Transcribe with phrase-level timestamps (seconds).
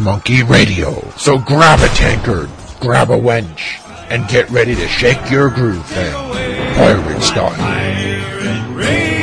[0.00, 1.00] Monkey Radio.
[1.16, 2.48] So grab a tankard,
[2.80, 3.80] grab a wench,
[4.10, 6.12] and get ready to shake your groove thing.
[6.74, 7.50] Pirate style.
[7.50, 9.20] Pirate Radio.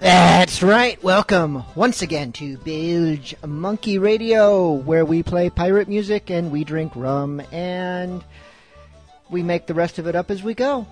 [0.00, 1.02] That's right.
[1.02, 6.92] Welcome once again to Bilge Monkey Radio, where we play pirate music and we drink
[6.94, 8.24] rum and
[9.30, 10.86] we make the rest of it up as we go.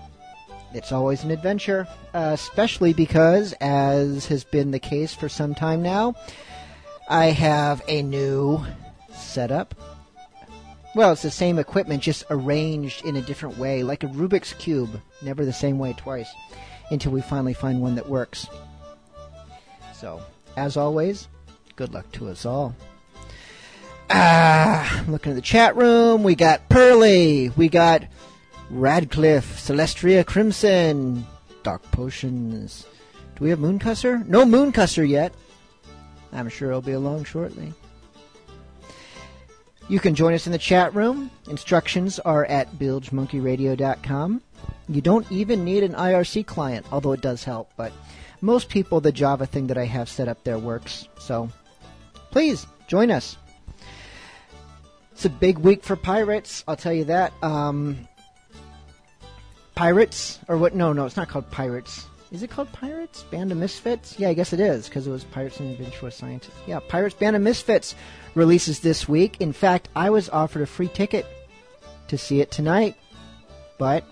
[0.73, 5.81] It's always an adventure, uh, especially because, as has been the case for some time
[5.81, 6.15] now,
[7.09, 8.63] I have a new
[9.13, 9.73] setup.
[10.93, 15.01] Well, it's the same equipment, just arranged in a different way, like a Rubik's Cube,
[15.21, 16.29] never the same way twice,
[16.91, 18.47] until we finally find one that works.
[19.93, 20.21] So,
[20.57, 21.27] as always,
[21.75, 22.75] good luck to us all.
[24.09, 26.23] Ah, I'm looking at the chat room.
[26.23, 27.49] We got Pearly.
[27.49, 28.03] We got
[28.69, 31.25] Radcliffe, Celestria Crimson,
[31.63, 32.85] Dark Potions.
[33.35, 34.27] Do we have Mooncusser?
[34.27, 35.33] No Mooncusser yet.
[36.33, 37.73] I'm sure it'll be along shortly.
[39.89, 41.31] You can join us in the chat room.
[41.49, 44.41] Instructions are at bilgemonkeyradio.com.
[44.89, 47.93] You don't even need an IRC client, although it does help, but
[48.41, 51.07] most people, the Java thing that I have set up there works.
[51.19, 51.49] So
[52.31, 53.37] please join us.
[55.13, 57.33] It's a big week for pirates, I'll tell you that.
[57.41, 58.07] Um,
[59.77, 60.73] pirates, or what?
[60.73, 62.07] No, no, it's not called Pirates.
[62.31, 63.23] Is it called Pirates?
[63.23, 64.19] Band of Misfits?
[64.19, 66.57] Yeah, I guess it is, because it was Pirates and Adventurous Scientists.
[66.65, 67.95] Yeah, Pirates Band of Misfits
[68.35, 69.39] releases this week.
[69.39, 71.25] In fact, I was offered a free ticket
[72.07, 72.95] to see it tonight,
[73.77, 74.03] but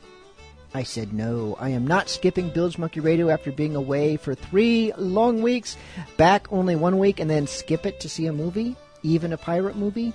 [0.74, 1.58] I said no.
[1.60, 5.78] I am not skipping Bilge Monkey Radio after being away for three long weeks,
[6.16, 9.76] back only one week, and then skip it to see a movie, even a pirate
[9.76, 10.14] movie.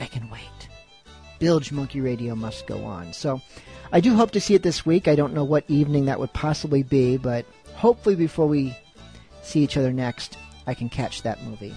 [0.00, 0.42] I can wait.
[1.38, 3.12] Bilge Monkey Radio must go on.
[3.12, 3.40] So
[3.92, 5.08] I do hope to see it this week.
[5.08, 8.76] I don't know what evening that would possibly be, but hopefully before we
[9.42, 10.36] see each other next,
[10.66, 11.74] I can catch that movie.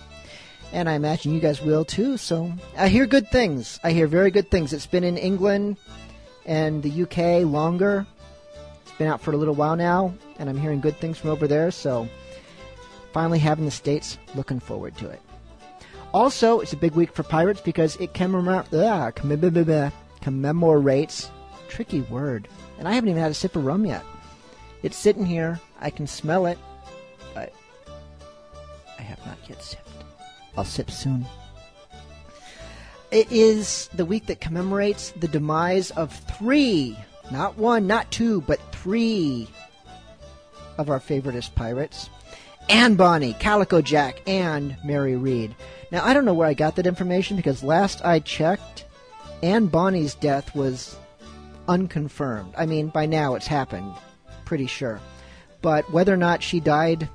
[0.71, 2.17] And I imagine you guys will too.
[2.17, 3.79] So I hear good things.
[3.83, 4.73] I hear very good things.
[4.73, 5.77] It's been in England
[6.45, 8.05] and the UK longer.
[8.81, 11.47] It's been out for a little while now, and I'm hearing good things from over
[11.47, 11.71] there.
[11.71, 12.07] So
[13.13, 15.21] finally having the States, looking forward to it.
[16.11, 18.65] Also, it's a big week for pirates because it commemor-
[20.21, 21.31] commemorates,
[21.69, 24.03] tricky word, and I haven't even had a sip of rum yet.
[24.83, 26.57] It's sitting here, I can smell it,
[27.33, 27.53] but
[28.97, 29.89] I have not yet sipped.
[30.57, 31.25] I'll sip soon.
[33.11, 36.97] It is the week that commemorates the demise of three,
[37.31, 39.47] not one, not two, but three
[40.77, 42.09] of our favoriteest pirates.
[42.69, 45.55] Anne Bonny, Calico Jack, and Mary Read.
[45.91, 48.85] Now, I don't know where I got that information because last I checked,
[49.41, 50.95] Anne Bonny's death was
[51.69, 52.53] unconfirmed.
[52.57, 53.93] I mean, by now it's happened,
[54.43, 54.99] pretty sure.
[55.61, 57.07] But whether or not she died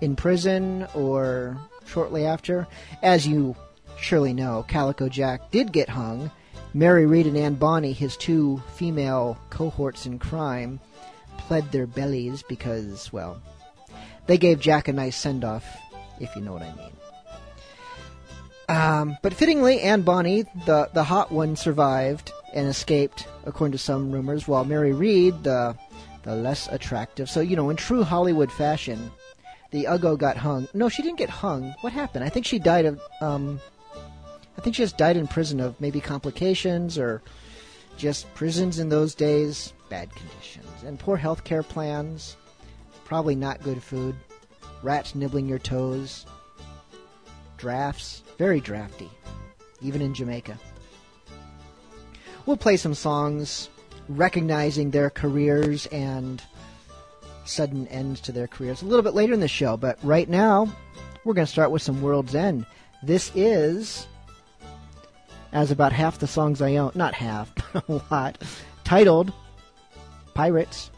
[0.00, 2.66] in prison or shortly after,
[3.02, 3.56] as you
[3.98, 6.30] surely know, Calico Jack did get hung.
[6.72, 10.80] Mary Read and Anne Bonny, his two female cohorts in crime,
[11.38, 13.40] pled their bellies because, well,
[14.26, 15.64] they gave Jack a nice send off,
[16.20, 16.92] if you know what I mean.
[18.68, 24.10] Um, but fittingly, Anne Bonny, the, the hot one, survived and escaped, according to some
[24.10, 25.76] rumors, while Mary Read, the,
[26.22, 27.28] the less attractive.
[27.28, 29.10] So, you know, in true Hollywood fashion,
[29.72, 30.68] the Uggo got hung.
[30.72, 31.74] No, she didn't get hung.
[31.80, 32.24] What happened?
[32.24, 33.00] I think she died of.
[33.20, 33.60] Um,
[34.56, 37.22] I think she just died in prison of maybe complications or
[37.96, 42.36] just prisons in those days, bad conditions, and poor health care plans,
[43.04, 44.14] probably not good food,
[44.82, 46.24] rats nibbling your toes,
[47.56, 49.10] drafts, very drafty,
[49.82, 50.56] even in Jamaica.
[52.46, 53.68] We'll play some songs
[54.08, 56.42] recognizing their careers and
[57.46, 60.68] sudden ends to their careers a little bit later in the show, but right now
[61.24, 62.66] we're going to start with some World's End.
[63.02, 64.06] This is,
[65.52, 68.38] as about half the songs I own, not half, but a lot,
[68.84, 69.32] titled
[70.34, 70.90] Pirates.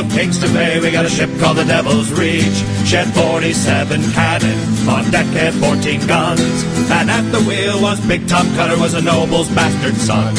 [0.00, 2.64] Of Kingston Bay, we got a ship called the Devil's Reach.
[2.88, 6.64] Shed 47 cannon, on deck had 14 guns.
[6.88, 10.34] And at the wheel was Big Tom Cutter, was a noble's bastard son.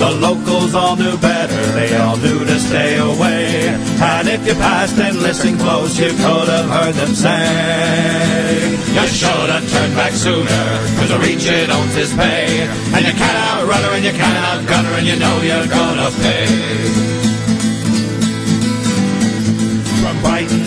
[0.00, 3.68] The locals all knew better, they all knew to stay away.
[4.00, 9.50] And if you passed and listened close, you could have heard them say, You should
[9.52, 10.64] have turned back sooner,
[10.96, 12.64] cause the reach it owns his pay.
[12.96, 16.10] And you can't outrun her and you can't outgun her, and you know you're gonna
[16.22, 17.11] pay.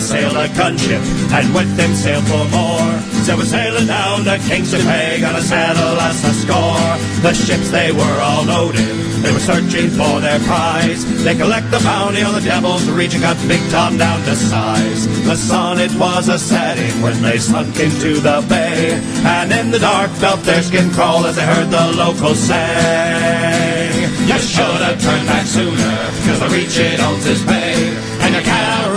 [0.06, 1.02] Sailed a gunship,
[1.34, 2.92] and with them sailed four more.
[3.26, 6.88] So we're sailing down to Kingston Bay, gonna settle us a score.
[7.26, 8.86] The ships, they were all loaded,
[9.26, 11.02] they were searching for their prize.
[11.24, 15.06] They collect the bounty on the Devil's and got Big Tom down to size.
[15.24, 18.94] The sun, it was a setting when they sunk into the bay.
[19.26, 23.90] And in the dark felt their skin crawl as they heard the locals say,
[24.30, 25.96] You should have turned back sooner,
[26.26, 27.90] cause the Reach, it owns his pay.
[28.22, 28.95] And you can't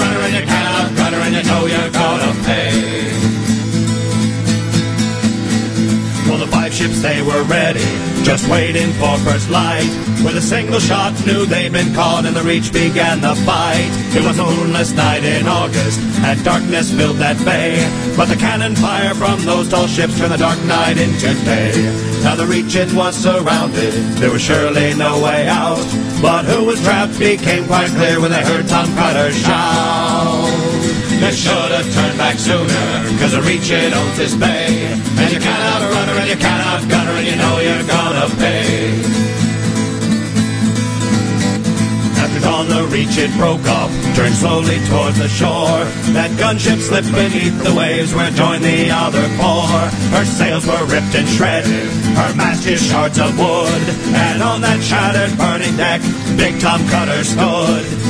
[1.35, 3.09] and you know you're gonna pay.
[6.27, 7.85] Well, the five ships, they were ready,
[8.23, 9.89] just waiting for first light.
[10.23, 13.89] With a single shot, knew they'd been caught, and the Reach began the fight.
[14.15, 17.77] It was a moonless night in August, and darkness filled that bay.
[18.17, 21.73] But the cannon fire from those tall ships turned the dark night into day.
[22.23, 25.85] Now the Reach, it was surrounded, there was surely no way out.
[26.21, 30.38] But who was trapped became quite clear when they heard Tom Cutter shout.
[31.19, 32.85] You should have turned back sooner,
[33.19, 34.87] cause the reach it owns this bay.
[35.19, 38.27] And you can't outrun her, and you can't outgun her, and you know you're gonna
[38.39, 39.03] pay.
[42.23, 45.83] After dawn on the reach it broke up, turned slowly towards the shore.
[46.15, 49.67] That gunship slipped beneath the waves where joined the other four.
[50.15, 53.83] Her sails were ripped and shredded, her mast is shards of wood.
[54.15, 56.01] And on that shattered burning deck,
[56.37, 57.68] Big Tom Cutter stood.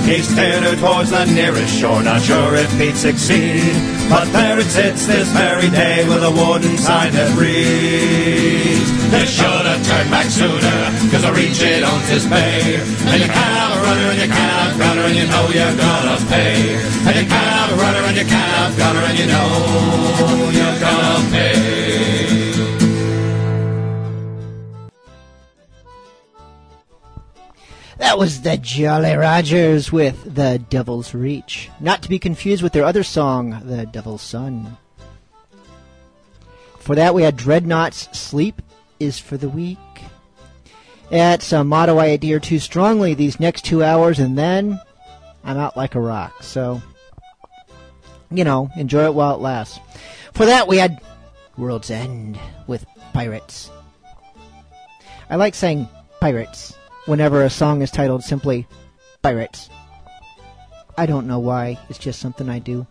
[0.09, 3.61] He steered her towards the nearest shore, not sure if he'd succeed.
[4.09, 9.65] But there it sits this very day with a wooden sign that reads, They should
[9.69, 10.79] have turned back sooner,
[11.13, 12.81] cause the it owns his pay.
[13.05, 15.77] And you can't have a runner and you can't have gunner and you know you're
[15.77, 16.73] gonna pay.
[17.05, 20.79] And you can't have a runner and you can't have gunner and you know you're
[20.81, 21.88] gonna pay.
[27.99, 31.69] That was the Jolly Rogers with The Devil's Reach.
[31.81, 34.77] Not to be confused with their other song, The Devil's Son.
[36.79, 38.61] For that, we had Dreadnought's Sleep
[39.01, 39.77] is for the Weak.
[41.11, 44.79] It's a motto I adhere to strongly these next two hours, and then
[45.43, 46.41] I'm out like a rock.
[46.41, 46.81] So,
[48.31, 49.77] you know, enjoy it while it lasts.
[50.33, 51.01] For that, we had
[51.57, 53.69] World's End with Pirates.
[55.29, 55.89] I like saying
[56.21, 56.78] pirates
[57.09, 58.67] whenever a song is titled simply
[59.23, 59.67] Pirates.
[60.95, 62.85] I don't know why, it's just something I do.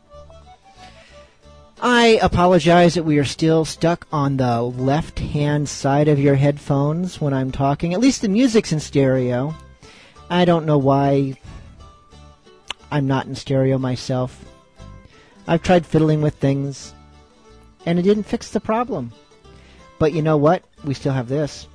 [1.80, 7.20] I apologize that we are still stuck on the left hand side of your headphones
[7.20, 7.94] when I'm talking.
[7.94, 9.54] At least the music's in stereo.
[10.28, 11.38] I don't know why
[12.90, 14.44] I'm not in stereo myself.
[15.46, 16.92] I've tried fiddling with things,
[17.86, 19.12] and it didn't fix the problem.
[20.00, 20.64] But you know what?
[20.82, 21.68] We still have this.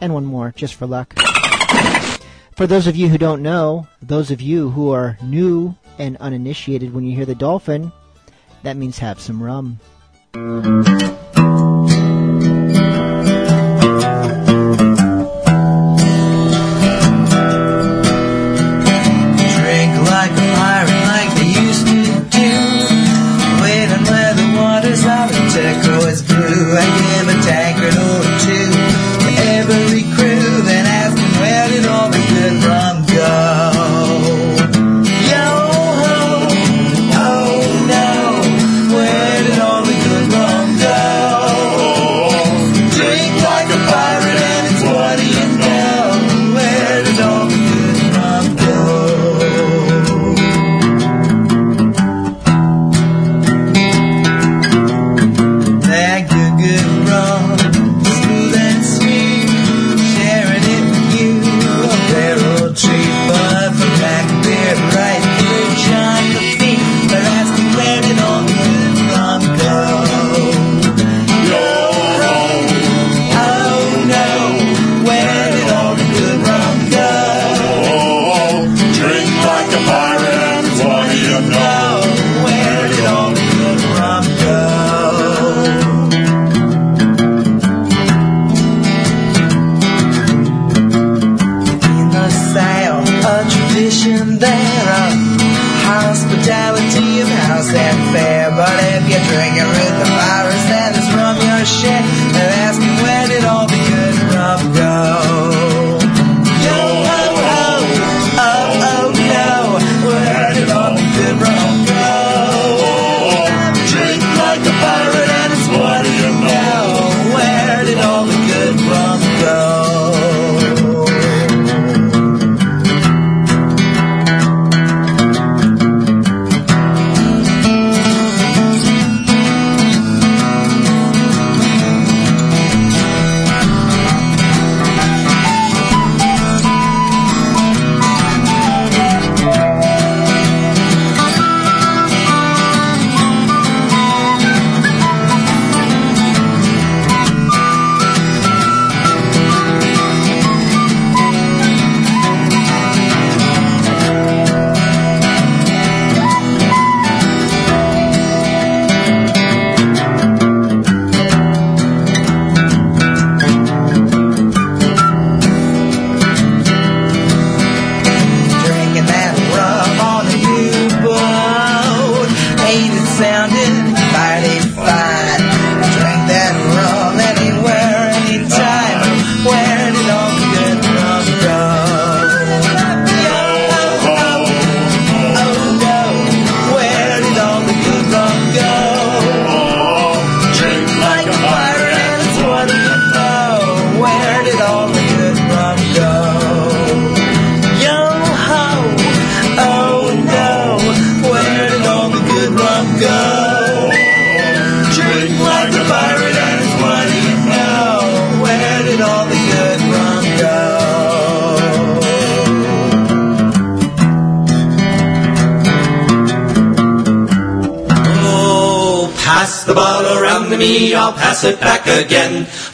[0.00, 1.14] And one more, just for luck.
[2.56, 6.92] For those of you who don't know, those of you who are new and uninitiated
[6.92, 7.92] when you hear the dolphin,
[8.62, 9.78] that means have some rum.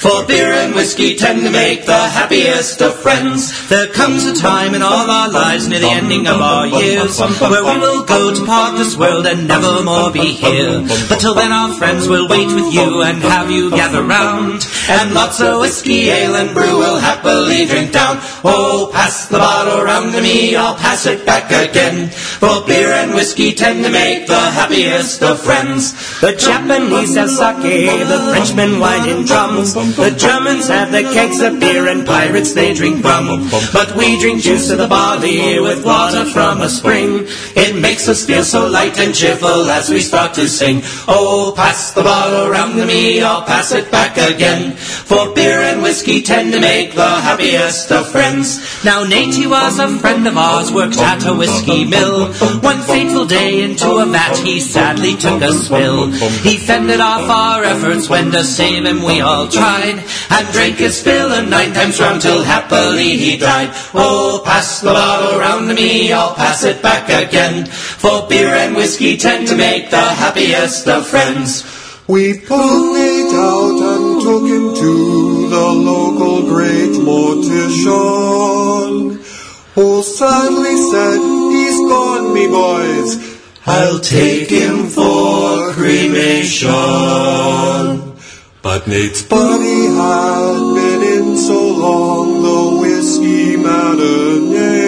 [0.05, 3.49] For beer and whiskey tend to make the happiest of friends.
[3.71, 7.65] There comes a time in all our lives near the ending of our years where
[7.65, 10.85] we will go to part this world and never more be here.
[11.09, 14.69] But till then our friends will wait with you and have you gather round.
[14.91, 18.19] And lots of whiskey, ale and brew will happily drink down.
[18.45, 22.11] Oh, pass the bottle round to me, I'll pass it back again.
[22.11, 25.95] For beer and whiskey tend to make the happiest of friends.
[26.25, 29.75] The Japanese have sake, the Frenchmen wine in drums.
[29.75, 33.51] The Germans have the kegs of beer and pirates they drink rum.
[33.75, 37.27] But we drink juice to the body with water from a spring.
[37.55, 40.81] It makes us feel so light and cheerful as we start to sing.
[41.07, 44.77] Oh, pass the bottle round to me, I'll pass it back again.
[44.77, 48.83] For beer and whiskey tend to make the happiest of friends.
[48.83, 52.33] Now Nate was a friend of ours, worked at a whiskey mill.
[52.63, 56.14] One fateful day into a vat he sadly took a spill.
[56.43, 60.05] He fended off our efforts when to save him we all tried.
[60.31, 63.71] And drank his fill and nine times round till happily he died.
[63.95, 67.67] Oh, pass the bottle round to me, I'll pass it back again.
[67.67, 71.65] For beer and whiskey tend to make the happiest of friends.
[72.07, 77.95] We pulled Nate out and took him to the local great mortician,
[79.75, 81.19] who sadly said,
[81.51, 83.24] He's gone, me boys.
[83.67, 86.71] I'll take him for cremation.
[88.61, 94.85] But Nate's body had been in so long the whiskey marinade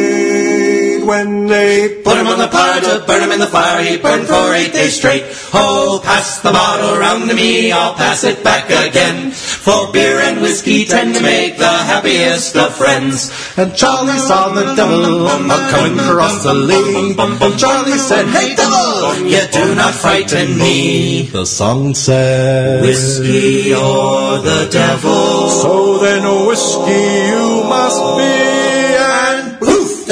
[1.07, 3.83] when they Put him on the pyre to burn him in the fire.
[3.83, 5.25] He burned for eight days straight.
[5.53, 7.73] Oh, pass the bottle round to me.
[7.73, 9.33] I'll pass it back again.
[9.67, 13.33] For beer and whiskey tend to make the happiest of friends.
[13.57, 17.19] And Charlie saw the devil a coming across the lane.
[17.19, 19.27] And Charlie said, Hey devil!
[19.27, 21.23] You do not frighten me.
[21.23, 25.49] The song said, Whiskey or the devil.
[25.49, 28.46] So then whiskey you must be.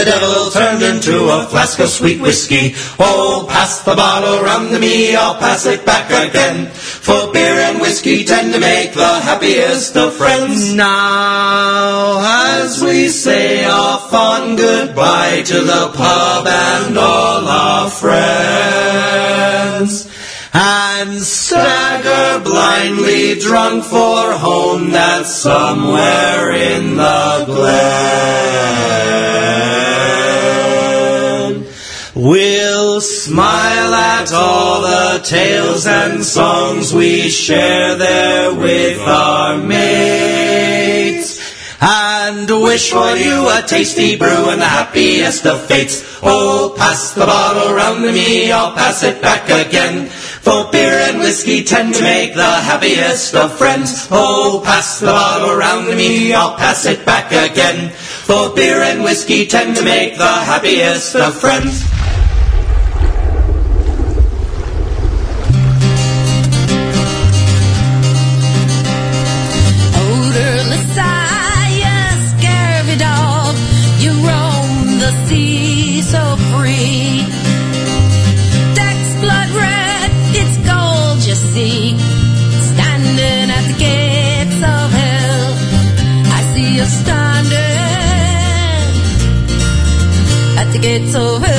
[0.05, 2.75] The devil turned into a flask of sweet whiskey.
[2.99, 6.67] Oh, pass the bottle round to me, I'll pass it back again.
[6.67, 10.75] For beer and whiskey tend to make the happiest of friends.
[10.75, 12.21] Now,
[12.61, 19.25] as we say our fond goodbye to the pub and all our friends.
[20.57, 28.45] And stagger blindly drunk for home that's somewhere in the glen.
[32.15, 41.43] We'll smile at all the tales and songs we share there with our mates.
[41.81, 46.21] And wish for you a tasty brew and the happiest of fates.
[46.23, 50.09] Oh, pass the bottle round to me, I'll pass it back again.
[50.45, 54.07] For beer and whiskey tend to make the happiest of friends.
[54.11, 57.89] Oh, pass the bottle round to me, I'll pass it back again.
[57.91, 61.83] For beer and whiskey tend to make the happiest of friends.
[90.87, 91.54] At the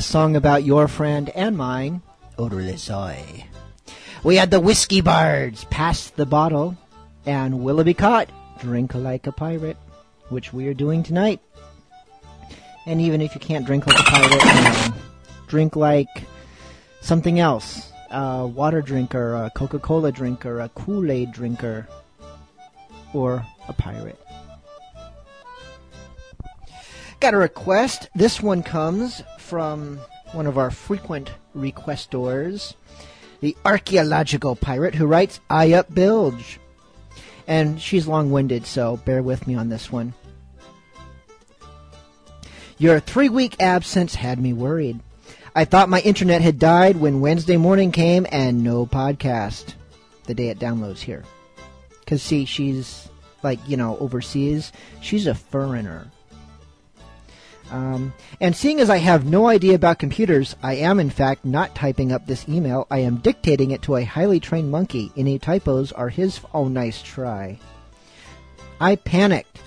[0.00, 2.00] a song about your friend and mine,
[2.38, 3.44] Odorless Eye.
[4.24, 6.74] We had the Whiskey Bards, Pass the Bottle,
[7.26, 9.76] and Willoughby Caught, Drink Like a Pirate,
[10.30, 11.40] which we are doing tonight.
[12.86, 14.94] And even if you can't drink like a pirate, um,
[15.48, 16.24] drink like
[17.02, 17.92] something else.
[18.10, 21.86] A water drinker, a Coca-Cola drinker, a Kool-Aid drinker,
[23.12, 24.18] or a pirate.
[27.20, 28.08] Got a request.
[28.14, 29.98] This one comes from
[30.32, 32.74] one of our frequent requestors,
[33.40, 36.58] the archaeological pirate who writes, I up bilge.
[37.46, 40.14] And she's long winded, so bear with me on this one.
[42.78, 45.00] Your three week absence had me worried.
[45.54, 49.74] I thought my internet had died when Wednesday morning came and no podcast.
[50.24, 51.24] The day it downloads here.
[51.98, 53.08] Because, see, she's
[53.42, 54.72] like, you know, overseas.
[55.02, 56.10] She's a foreigner.
[57.70, 61.74] Um, and seeing as I have no idea about computers, I am in fact not
[61.74, 62.86] typing up this email.
[62.90, 65.12] I am dictating it to a highly trained monkey.
[65.16, 66.40] Any typos are his.
[66.52, 67.58] Oh, nice try.
[68.80, 69.60] I panicked.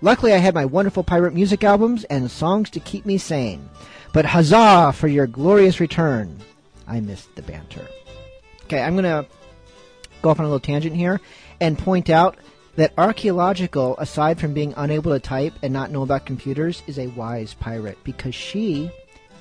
[0.00, 3.68] Luckily, I had my wonderful pirate music albums and songs to keep me sane.
[4.12, 6.40] But huzzah for your glorious return.
[6.88, 7.86] I missed the banter.
[8.64, 9.26] Okay, I'm going to
[10.22, 11.20] go off on a little tangent here
[11.60, 12.36] and point out
[12.76, 17.08] that archaeological, aside from being unable to type and not know about computers, is a
[17.08, 18.90] wise pirate because she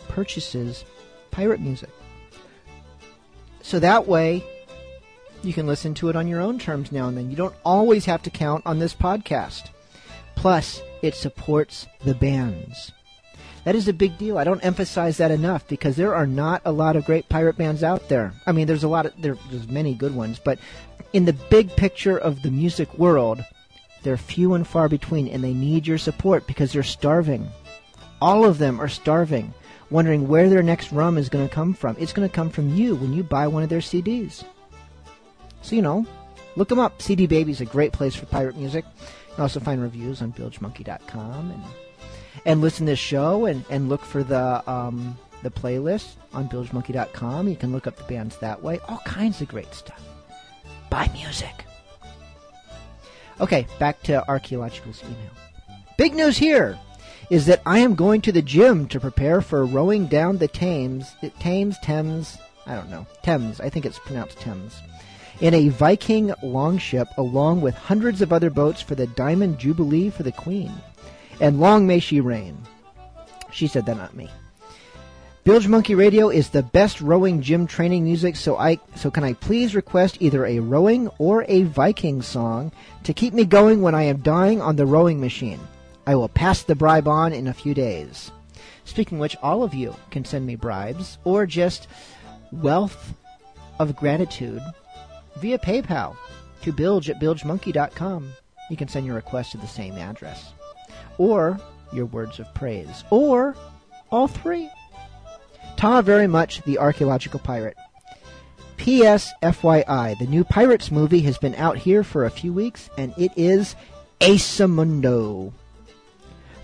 [0.10, 0.84] purchases
[1.32, 1.90] pirate music.
[3.62, 4.44] So that way,
[5.44, 7.30] you can listen to it on your own terms now and then.
[7.30, 9.70] You don't always have to count on this podcast.
[10.36, 12.92] Plus, it supports the bands.
[13.64, 14.38] That is a big deal.
[14.38, 17.84] I don't emphasize that enough because there are not a lot of great pirate bands
[17.84, 18.34] out there.
[18.48, 20.58] I mean, there's a lot of there, there's many good ones, but
[21.14, 23.44] in the big picture of the music world,
[24.04, 27.48] they're few and far between, and they need your support because they're starving.
[28.20, 29.54] All of them are starving,
[29.92, 31.96] wondering where their next rum is going to come from.
[32.00, 34.44] It's going to come from you when you buy one of their CDs.
[35.62, 36.06] So, you know,
[36.56, 37.02] look them up.
[37.02, 38.86] CD Baby is a great place for pirate music.
[39.30, 41.64] You can also find reviews on bilgemonkey.com and
[42.46, 47.48] and listen to this show and, and look for the um, the playlist on bilgemonkey.com.
[47.48, 48.80] You can look up the bands that way.
[48.88, 50.02] All kinds of great stuff.
[50.90, 51.66] Buy music.
[53.40, 55.32] Okay, back to Archaeological's email.
[55.98, 56.78] Big news here
[57.32, 61.14] is that I am going to the gym to prepare for rowing down the Thames,
[61.22, 64.76] the Thames, Thames, I don't know, Thames, I think it's pronounced Thames,
[65.40, 70.24] in a Viking longship along with hundreds of other boats for the Diamond Jubilee for
[70.24, 70.72] the Queen.
[71.42, 72.56] And long may she reign.
[73.52, 74.30] She said that, not me.
[75.44, 79.34] Bilge Monkey Radio is the best rowing gym training music, so I so can I
[79.34, 82.72] please request either a rowing or a Viking song
[83.06, 85.60] to keep me going when I am dying on the rowing machine.
[86.06, 88.30] I will pass the bribe on in a few days.
[88.86, 91.88] Speaking of which, all of you can send me bribes or just
[92.52, 93.16] wealth
[93.80, 94.62] of gratitude
[95.38, 96.16] via PayPal
[96.62, 98.32] to bilge at bilgemonkey.com.
[98.70, 100.54] You can send your request to the same address.
[101.22, 101.60] Or
[101.94, 103.04] your words of praise.
[103.12, 103.56] Or
[104.10, 104.72] all three.
[105.78, 107.78] Ta very much, the archaeological pirate.
[108.78, 109.32] P.S.
[109.44, 113.32] FYI, the new Pirates movie has been out here for a few weeks, and it
[113.36, 113.76] is
[114.20, 115.54] Asamundo.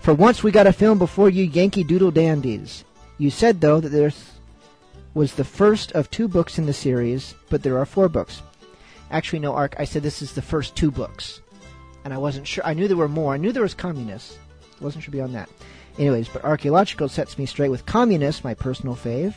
[0.00, 2.82] For once, we got a film before you Yankee Doodle dandies.
[3.16, 4.10] You said, though, that there
[5.14, 8.42] was the first of two books in the series, but there are four books.
[9.12, 11.42] Actually, no, Ark, I said this is the first two books.
[12.04, 12.66] And I wasn't sure.
[12.66, 13.34] I knew there were more.
[13.34, 14.36] I knew there was communists.
[14.80, 15.48] Wasn't sure beyond that.
[15.98, 19.34] Anyways, but archaeological sets me straight with communists, my personal fave,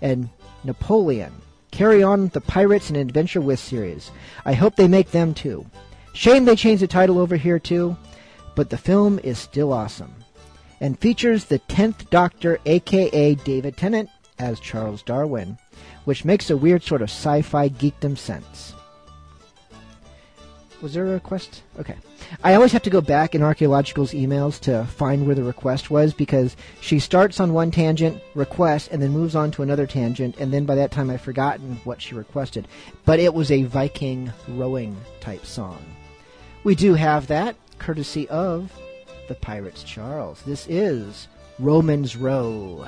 [0.00, 0.28] and
[0.64, 1.32] Napoleon.
[1.70, 4.10] Carry on the Pirates and Adventure with series.
[4.44, 5.66] I hope they make them too.
[6.14, 7.96] Shame they changed the title over here too,
[8.56, 10.14] but the film is still awesome.
[10.80, 15.58] And features the 10th Doctor, aka David Tennant, as Charles Darwin,
[16.04, 18.74] which makes a weird sort of sci fi geekdom sense.
[20.80, 21.62] Was there a request?
[21.80, 21.96] Okay.
[22.44, 26.14] I always have to go back in Archaeological's emails to find where the request was
[26.14, 30.52] because she starts on one tangent, request, and then moves on to another tangent, and
[30.52, 32.68] then by that time I've forgotten what she requested.
[33.04, 35.84] But it was a Viking rowing type song.
[36.62, 38.72] We do have that, courtesy of
[39.26, 40.42] the Pirates Charles.
[40.42, 41.26] This is
[41.58, 42.86] Romans Row.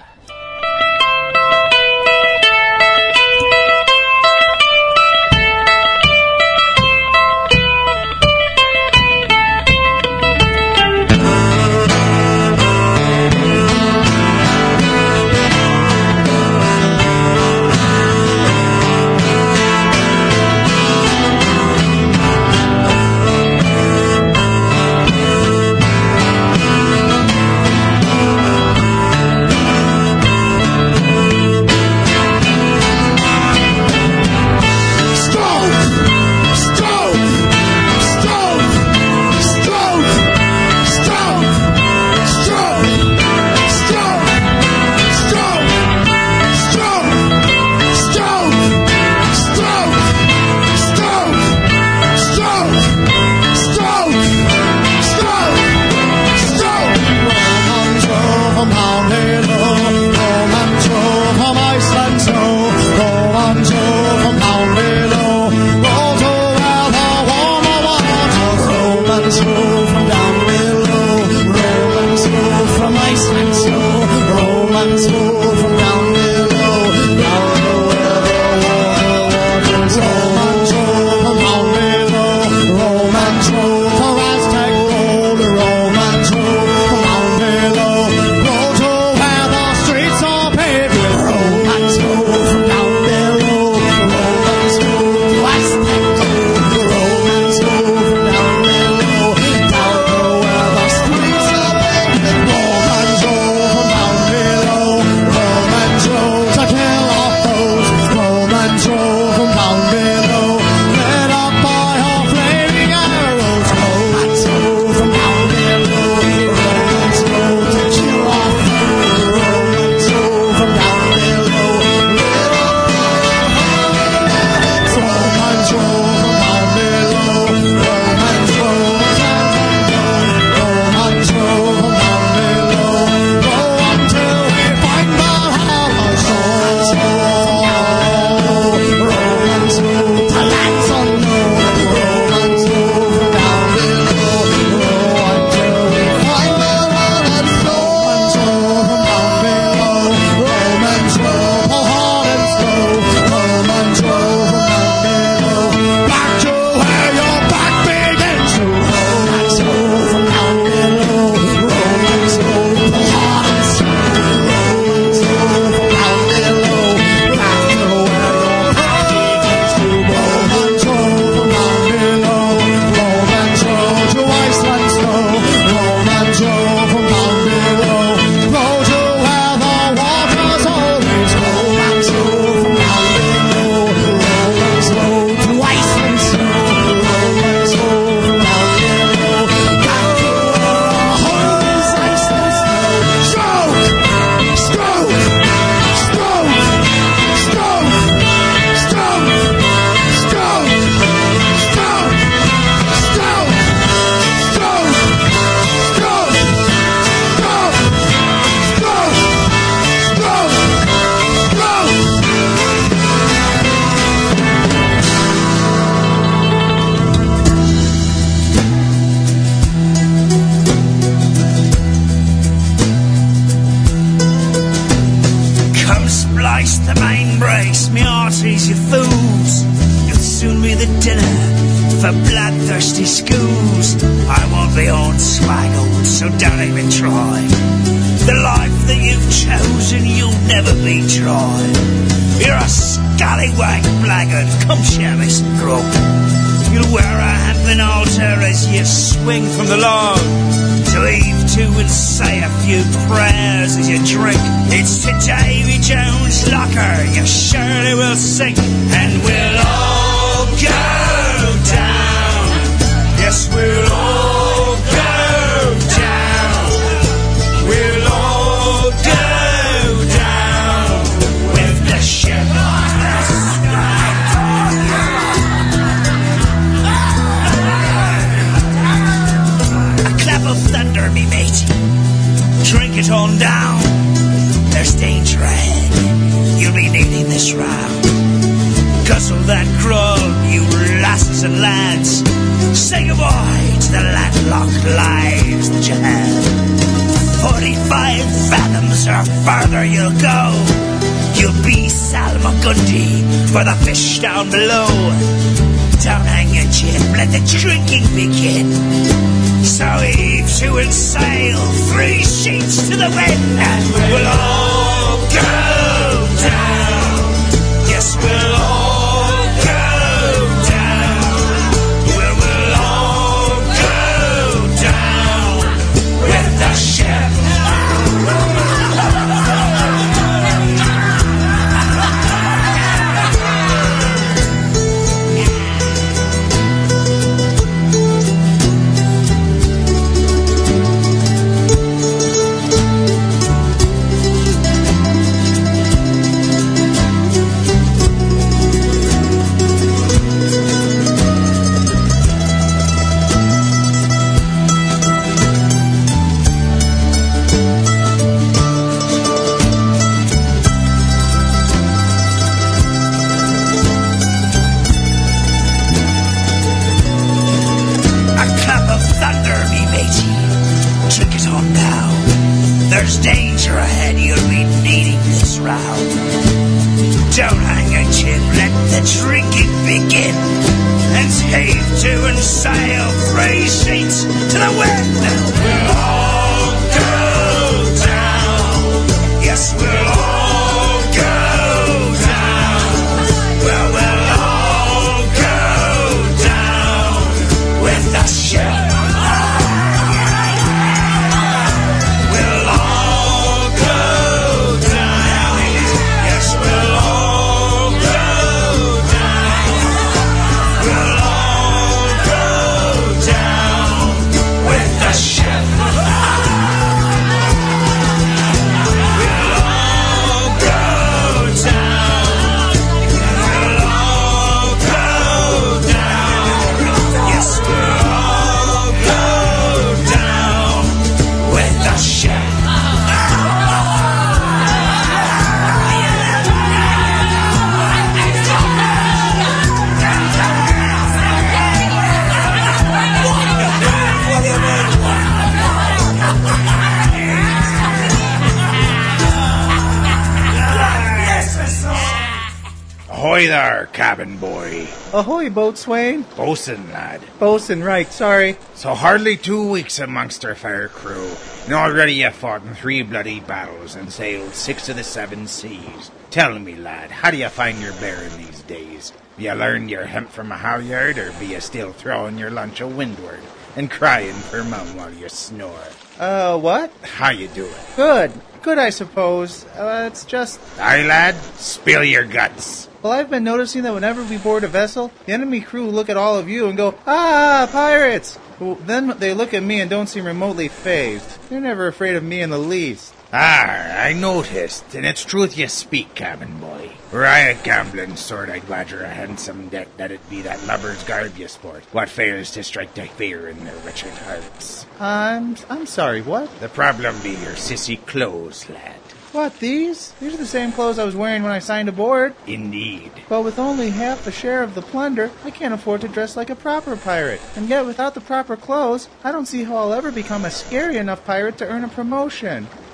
[455.51, 456.25] Boatswain.
[456.37, 457.21] Bosun, lad.
[457.39, 458.57] Bosun, right, sorry.
[458.75, 461.31] So hardly two weeks amongst our fire crew,
[461.65, 466.11] and already you fought in three bloody battles and sailed six of the seven seas.
[466.31, 469.13] Tell me, lad, how do you find your bearing these days?
[469.37, 472.87] You learn your hemp from a halyard, or be you still throwing your lunch a
[472.87, 473.41] windward
[473.77, 475.89] and crying for mum while you snore?
[476.19, 476.93] Uh, what?
[477.03, 477.73] How you doing?
[477.97, 478.33] Good.
[478.63, 479.65] Good, I suppose.
[479.77, 480.61] Uh, it's just.
[480.79, 481.35] Aye, lad?
[481.57, 482.89] Spill your guts.
[483.03, 486.19] Well, I've been noticing that whenever we board a vessel, the enemy crew look at
[486.19, 488.39] all of you and go, Ah, pirates!
[488.59, 491.49] Well, then they look at me and don't seem remotely phased.
[491.49, 493.15] They're never afraid of me in the least.
[493.33, 496.80] Ah, I noticed, and it's truth you speak, cabin boy.
[497.13, 501.03] Were I a gambling sort, I'd wager a handsome deck that it be that lubber's
[501.03, 504.87] garb you sport, what fails to strike the fear in their wretched hearts.
[505.01, 506.61] I'm I'm sorry, what?
[506.61, 508.95] The problem be your sissy clothes, lad.
[509.33, 510.13] What, these?
[510.21, 512.35] These are the same clothes I was wearing when I signed aboard.
[512.47, 513.11] Indeed.
[513.29, 516.51] But with only half a share of the plunder, I can't afford to dress like
[516.51, 517.41] a proper pirate.
[517.57, 520.97] And yet, without the proper clothes, I don't see how I'll ever become a scary
[520.97, 522.67] enough pirate to earn a promotion.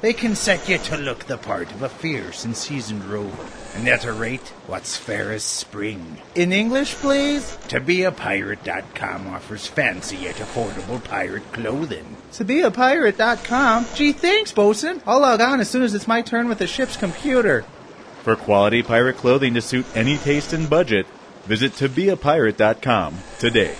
[0.00, 3.88] They can set you to look the part of a fierce and seasoned rover, and
[3.88, 6.18] at a rate what's fair as spring.
[6.36, 7.58] In English, please?
[7.66, 12.16] ToBeAPirate.com offers fancy yet affordable pirate clothing.
[12.30, 13.86] ToBeAPirate.com?
[13.96, 15.02] Gee, thanks, bosun.
[15.04, 17.64] I'll log on as soon as it's my turn with the ship's computer.
[18.22, 21.06] For quality pirate clothing to suit any taste and budget,
[21.44, 23.74] visit tobeapirate.com today.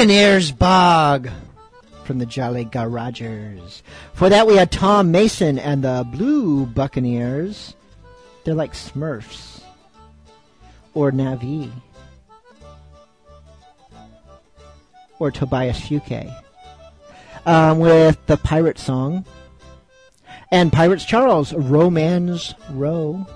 [0.00, 1.28] Buccaneers Bog
[2.04, 3.82] from the Jolly Garogers.
[4.14, 7.74] For that, we had Tom Mason and the Blue Buccaneers.
[8.42, 9.60] They're like Smurfs
[10.94, 11.70] or Navi
[15.18, 16.34] or Tobias Fünke
[17.44, 19.26] um, with the Pirate Song
[20.50, 23.26] and Pirates Charles, Romance Row.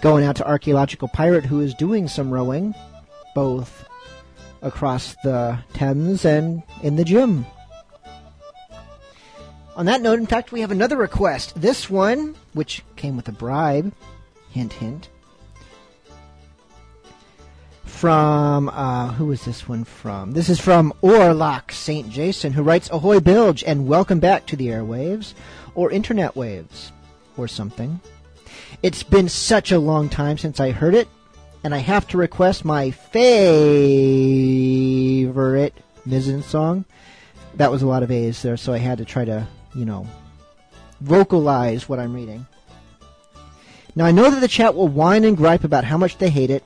[0.00, 2.76] Going out to Archaeological Pirate, who is doing some rowing,
[3.34, 3.88] both
[4.62, 7.44] across the Thames and in the gym.
[9.74, 11.60] On that note, in fact, we have another request.
[11.60, 13.92] This one, which came with a bribe,
[14.50, 15.08] hint, hint,
[18.02, 20.32] from, uh, who is this one from?
[20.32, 22.10] This is from Orlock St.
[22.10, 25.34] Jason, who writes, Ahoy Bilge, and welcome back to the airwaves,
[25.74, 26.90] or internet waves,
[27.36, 28.00] or something.
[28.82, 31.06] It's been such a long time since I heard it,
[31.64, 33.22] and I have to request my favorite
[36.06, 36.84] Mizzen song.
[37.54, 40.06] That was a lot of A's there, so I had to try to, you know,
[41.00, 42.46] vocalize what I'm reading.
[43.94, 46.50] Now, I know that the chat will whine and gripe about how much they hate
[46.50, 46.64] it,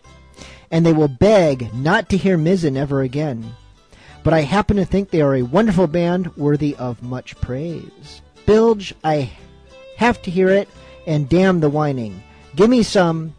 [0.71, 3.55] and they will beg not to hear Mizzen ever again.
[4.23, 8.23] But I happen to think they are a wonderful band worthy of much praise.
[8.45, 9.31] Bilge, I
[9.97, 10.69] have to hear it,
[11.07, 12.23] and damn the whining.
[12.55, 13.35] Give me some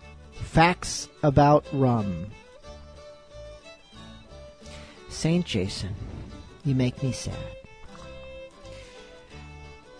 [0.57, 2.25] facts about rum.
[5.07, 5.45] St.
[5.45, 5.93] Jason,
[6.65, 7.37] you make me sad.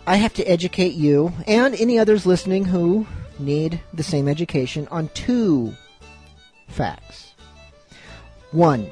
[0.07, 3.05] I have to educate you and any others listening who
[3.37, 5.75] need the same education on two
[6.69, 7.35] facts.
[8.49, 8.89] One,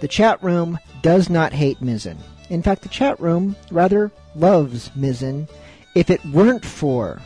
[0.00, 2.16] the chat room does not hate Mizzen.
[2.48, 5.50] In fact, the chat room rather loves Mizzen
[5.94, 7.20] if it weren't for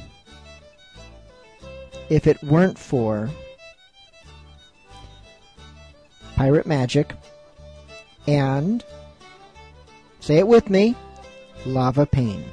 [2.12, 3.30] if it weren't for
[6.36, 7.14] pirate magic
[8.26, 8.84] and
[10.20, 10.94] say it with me
[11.64, 12.44] lava pain.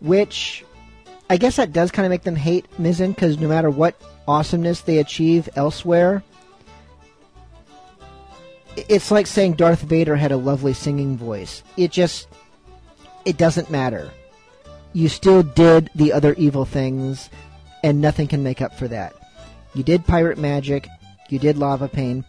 [0.00, 0.64] Which
[1.28, 4.80] i guess that does kind of make them hate mizzen because no matter what awesomeness
[4.80, 6.22] they achieve elsewhere
[8.76, 11.62] it's like saying darth vader had a lovely singing voice.
[11.76, 12.28] It just
[13.24, 14.10] it doesn't matter.
[14.92, 17.28] You still did the other evil things,
[17.86, 19.14] and nothing can make up for that.
[19.74, 20.88] You did pirate magic,
[21.28, 22.24] you did lava pain,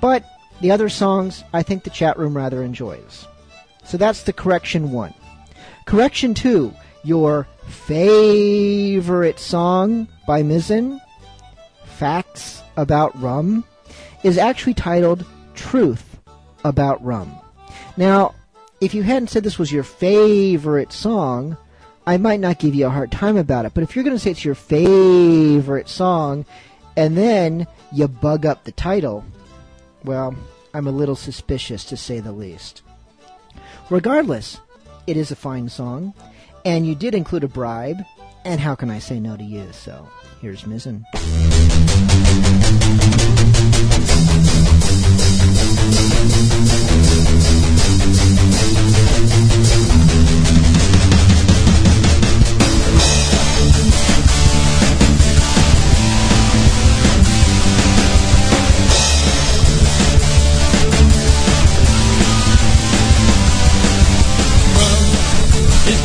[0.00, 0.24] but
[0.62, 3.26] the other songs I think the chat room rather enjoys.
[3.84, 5.12] So that's the correction one.
[5.84, 10.98] Correction two, your favorite song by Mizzen,
[11.84, 13.62] Facts About Rum,
[14.22, 16.18] is actually titled Truth
[16.64, 17.38] About Rum.
[17.98, 18.34] Now,
[18.80, 21.58] if you hadn't said this was your favorite song,
[22.06, 23.72] I might not give you a hard time about it.
[23.74, 26.44] But if you're going to say it's your favorite song,
[26.96, 29.24] and then you bug up the title,
[30.04, 30.34] well,
[30.74, 32.82] I'm a little suspicious to say the least.
[33.90, 34.60] Regardless,
[35.06, 36.12] it is a fine song,
[36.64, 38.04] and you did include a bribe,
[38.44, 39.72] and how can I say no to you?
[39.72, 40.08] So
[40.40, 41.04] here's Mizzen.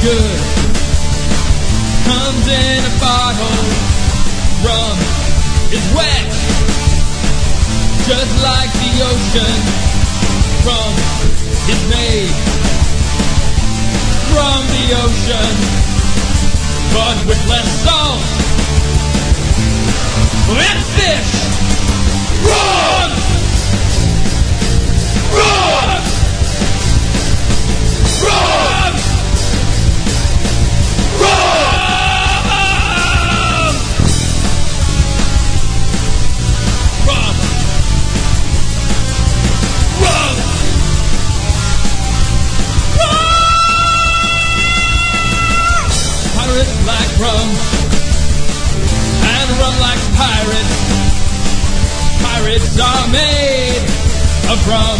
[0.02, 0.39] Good.
[2.08, 3.60] Comes in a bottle.
[4.64, 4.97] Rum
[5.76, 6.32] is wet,
[8.08, 9.56] just like the ocean.
[10.68, 10.93] Rum
[11.68, 12.36] is made
[14.32, 15.56] from the ocean,
[16.95, 18.39] but with less salt
[20.50, 21.32] and fish.
[22.47, 23.29] Rum!
[46.86, 47.50] Like rum,
[49.24, 50.78] and rum like pirates.
[52.24, 53.84] Pirates are made
[54.52, 55.00] of rum.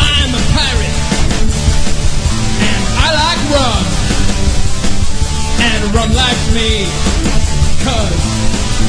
[0.00, 0.98] I'm a pirate.
[2.68, 3.84] And I like rum,
[5.68, 6.86] and rum likes me,
[7.84, 8.22] cause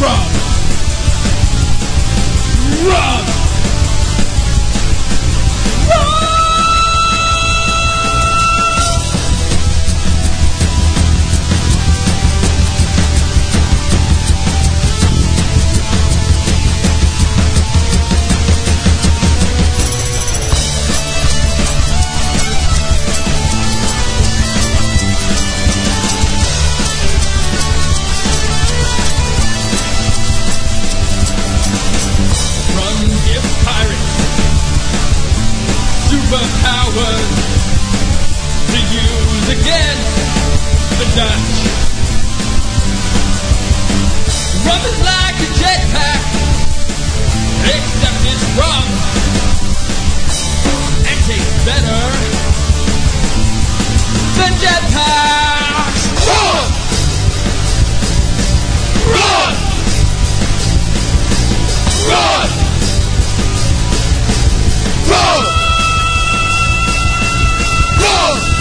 [0.00, 0.22] Run!
[2.88, 3.31] Run!
[44.82, 46.22] Life like a jetpack,
[47.70, 48.46] except it's
[51.06, 51.18] and
[51.64, 52.02] better
[54.36, 56.02] than jetpacks.
[56.26, 56.64] Run!
[59.12, 59.54] Run!
[65.08, 65.44] Run!
[68.02, 68.51] Run!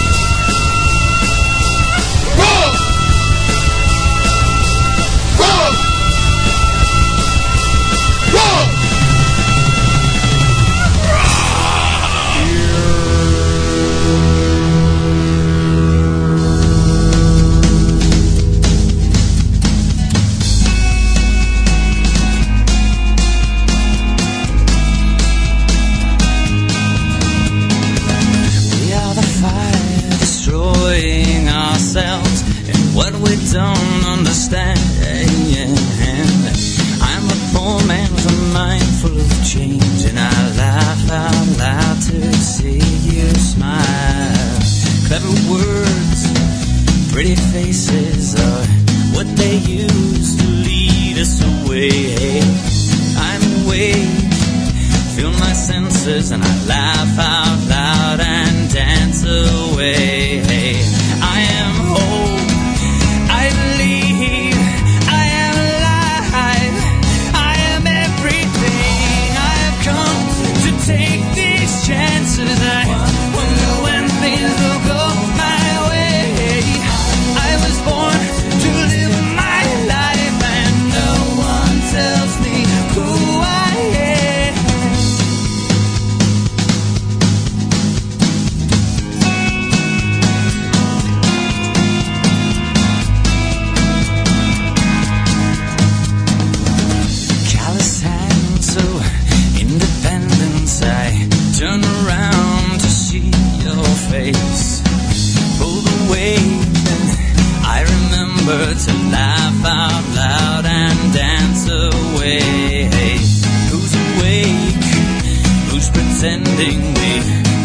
[116.22, 117.13] sending me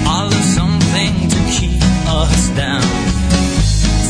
[0.09, 2.80] all of something to keep us down.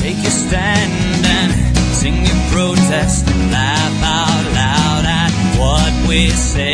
[0.01, 6.66] Take your stand and sing your protest and laugh out loud at what we say.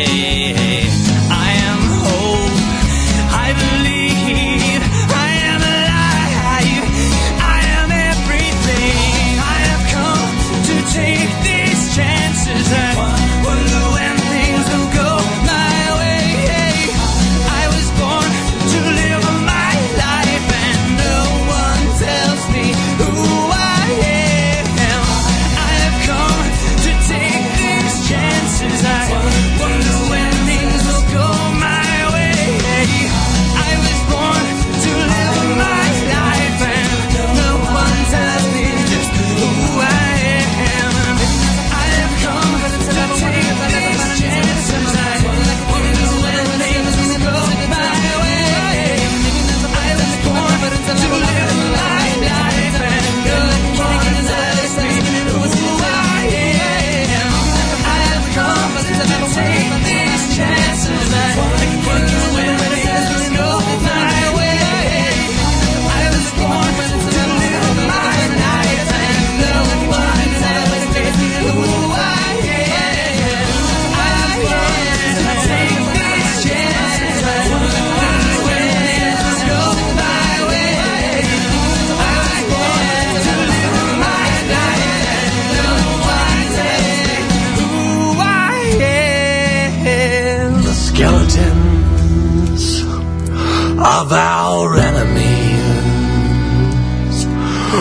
[94.01, 95.63] of our enemies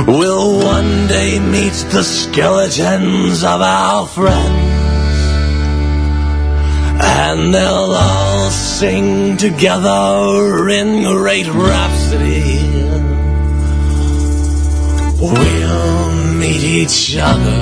[0.07, 5.21] will one day meet the skeletons of our friends,
[7.01, 12.61] and they'll all sing together in great rhapsody.
[15.19, 17.62] We'll meet each other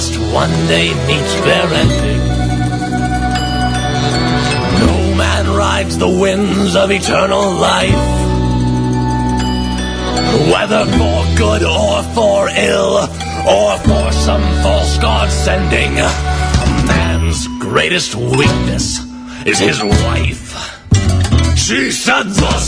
[0.00, 2.20] must one day meet their ending.
[4.86, 8.04] No man rides the winds of eternal life.
[10.52, 12.94] Whether for good or for ill,
[13.56, 16.10] or for some false god sending, a
[16.86, 19.04] man's greatest weakness
[19.44, 20.48] is his wife.
[21.58, 22.58] She said the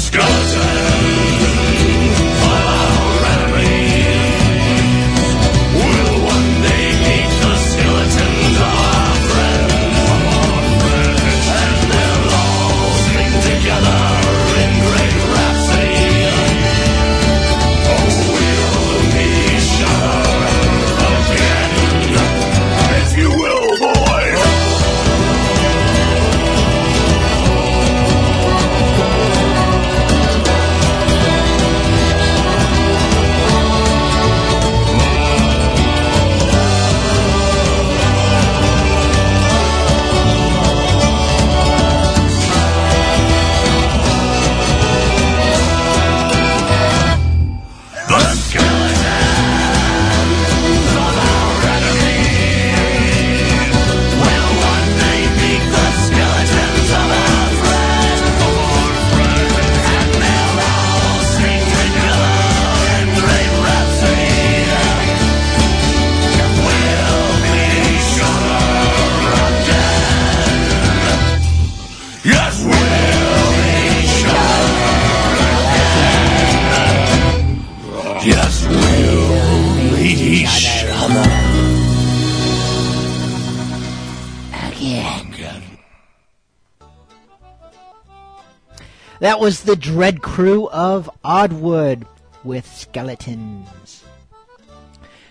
[89.22, 92.08] That was the Dread Crew of Oddwood
[92.42, 94.02] with Skeletons.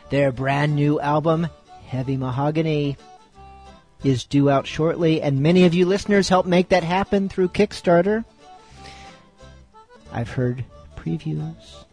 [0.10, 1.50] Their brand new album,
[1.88, 2.96] Heavy Mahogany,
[4.02, 8.24] is due out shortly, and many of you listeners helped make that happen through Kickstarter.
[10.14, 10.64] I've heard
[10.96, 11.84] previews.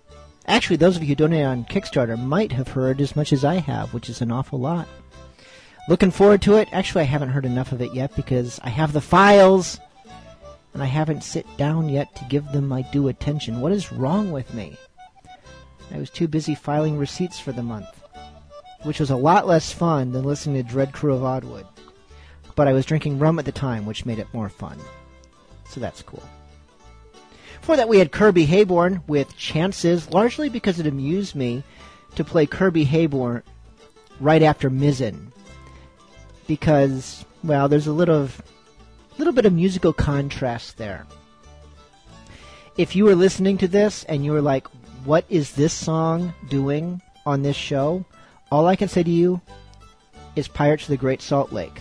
[0.46, 3.56] Actually, those of you who donate on Kickstarter might have heard as much as I
[3.56, 4.86] have, which is an awful lot.
[5.88, 6.68] Looking forward to it.
[6.70, 9.80] Actually, I haven't heard enough of it yet because I have the files
[10.78, 13.60] and I haven't sit down yet to give them my due attention.
[13.60, 14.76] What is wrong with me?
[15.90, 17.88] I was too busy filing receipts for the month,
[18.84, 21.66] which was a lot less fun than listening to Dread Crew of Oddwood.
[22.54, 24.78] But I was drinking rum at the time, which made it more fun.
[25.68, 26.22] So that's cool.
[27.60, 31.64] Before that, we had Kirby Heyborne with Chances, largely because it amused me
[32.14, 33.42] to play Kirby Heyborne
[34.20, 35.32] right after Mizzen.
[36.46, 38.28] Because, well, there's a little,
[39.18, 41.06] little bit of musical contrast there.
[42.76, 44.66] If you were listening to this and you were like,
[45.04, 48.04] what is this song doing on this show?
[48.50, 49.40] All I can say to you
[50.36, 51.80] is Pirates of the Great Salt Lake.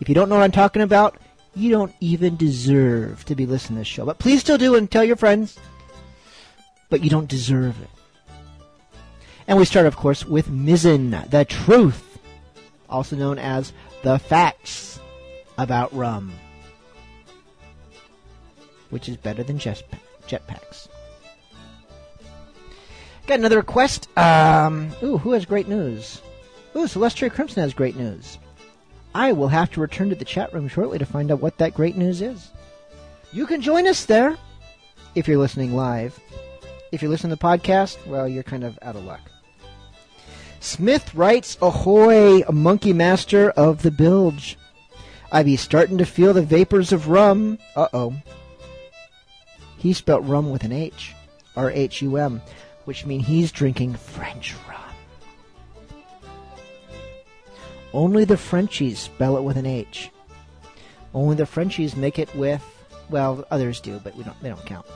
[0.00, 1.18] If you don't know what I'm talking about,
[1.54, 4.06] you don't even deserve to be listening to this show.
[4.06, 5.58] But please still do and tell your friends.
[6.88, 7.90] But you don't deserve it.
[9.46, 12.18] And we start, of course, with Mizzen, the truth,
[12.88, 15.00] also known as the facts
[15.58, 16.32] about rum,
[18.92, 20.86] which is better than jetpa- jetpacks.
[23.26, 24.06] Got another request.
[24.18, 26.20] Um, ooh, who has great news?
[26.76, 28.38] Ooh, Celestial Crimson has great news.
[29.14, 31.74] I will have to return to the chat room shortly to find out what that
[31.74, 32.50] great news is.
[33.32, 34.36] You can join us there
[35.14, 36.18] if you're listening live.
[36.90, 39.20] If you're listening to the podcast, well, you're kind of out of luck.
[40.60, 44.58] Smith writes, Ahoy, monkey master of the bilge.
[45.30, 47.58] I be starting to feel the vapors of rum.
[47.74, 48.14] Uh oh.
[49.82, 51.12] He spelt rum with an H,
[51.56, 52.40] R H U M,
[52.84, 54.80] which means he's drinking French rum.
[57.92, 60.12] Only the Frenchies spell it with an H.
[61.12, 62.64] Only the Frenchies make it with,
[63.10, 64.40] well, others do, but we don't.
[64.40, 64.86] They don't count.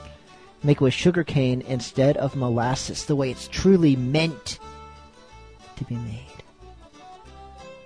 [0.63, 4.57] Make it with sugar cane instead of molasses, the way it's truly meant
[5.75, 6.23] to be made.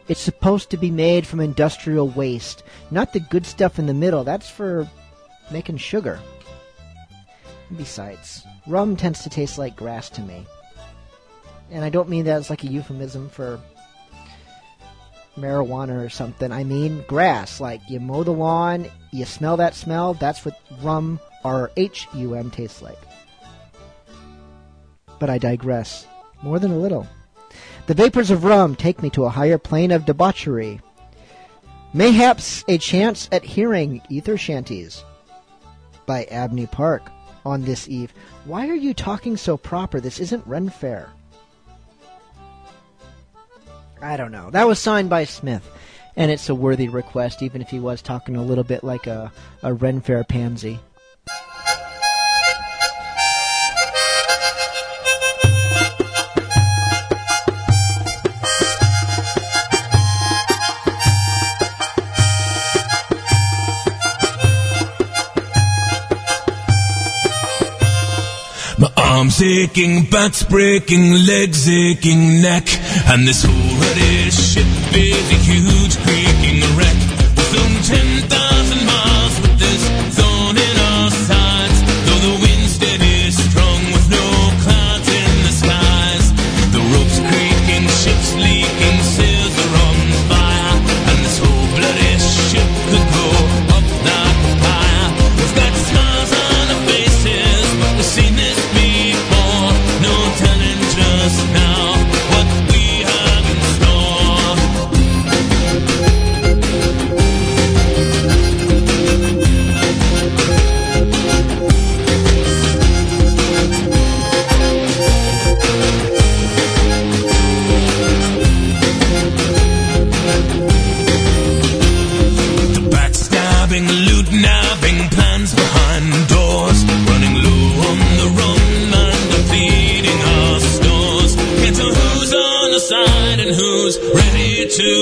[0.07, 4.23] It's supposed to be made from industrial waste, not the good stuff in the middle.
[4.23, 4.87] That's for
[5.49, 6.19] making sugar.
[7.77, 10.45] Besides, rum tends to taste like grass to me.
[11.71, 13.59] And I don't mean that as like a euphemism for
[15.37, 16.51] marijuana or something.
[16.51, 17.61] I mean grass.
[17.61, 22.35] Like you mow the lawn, you smell that smell, that's what rum or H U
[22.35, 22.99] M tastes like.
[25.17, 26.05] But I digress.
[26.43, 27.07] More than a little.
[27.87, 30.81] The vapors of rum take me to a higher plane of debauchery.
[31.93, 35.03] Mayhaps a chance at hearing Ether Shanties
[36.05, 37.09] by Abney Park
[37.45, 38.13] on this eve.
[38.45, 39.99] Why are you talking so proper?
[39.99, 41.09] This isn't Ren Fair.
[44.01, 44.49] I don't know.
[44.49, 45.69] That was signed by Smith,
[46.15, 49.31] and it's a worthy request, even if he was talking a little bit like a,
[49.61, 50.79] a Ren Fair pansy.
[69.11, 72.67] Arms aching, backs breaking, legs aching, neck.
[73.07, 76.99] And this whole ruddy ship is a huge creaking wreck.
[77.35, 78.40] We've flown 10,000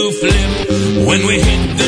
[0.10, 1.79] When we hit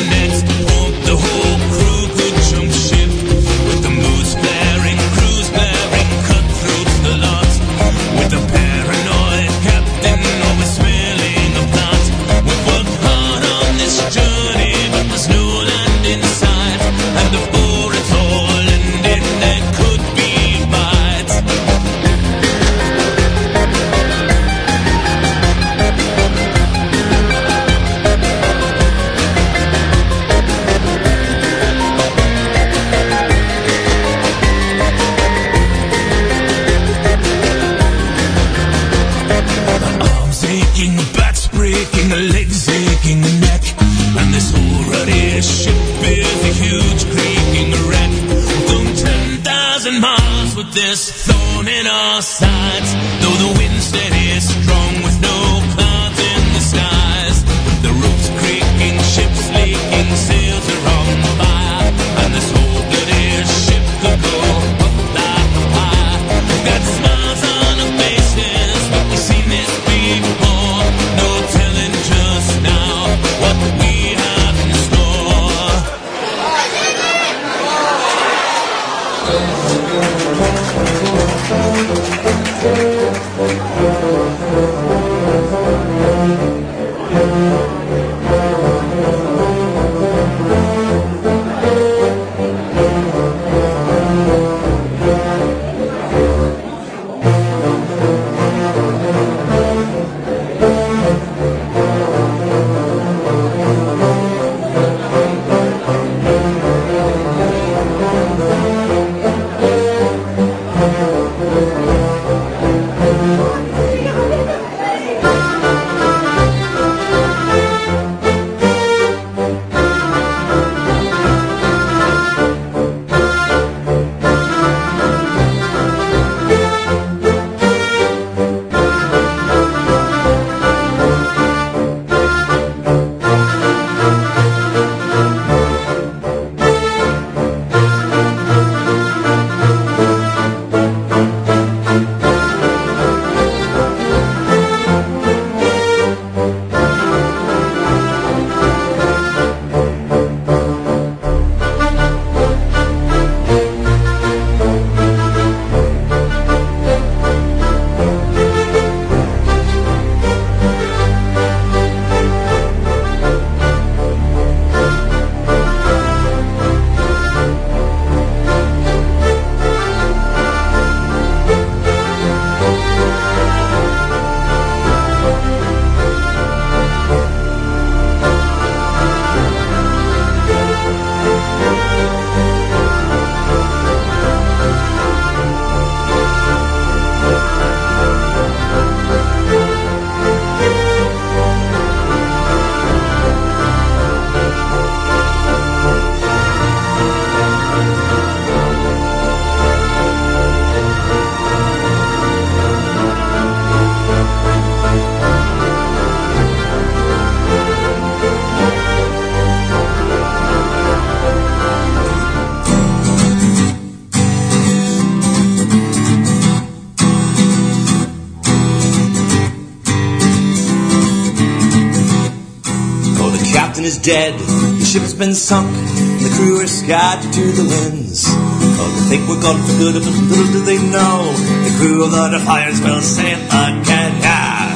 [225.22, 225.70] been sunk,
[226.18, 228.24] the crew are scattered to the winds.
[228.26, 231.30] Oh, they think we're gone for good, but little do they know
[231.62, 234.18] the crew of the Defiance will sail again.
[234.18, 234.74] Yeah.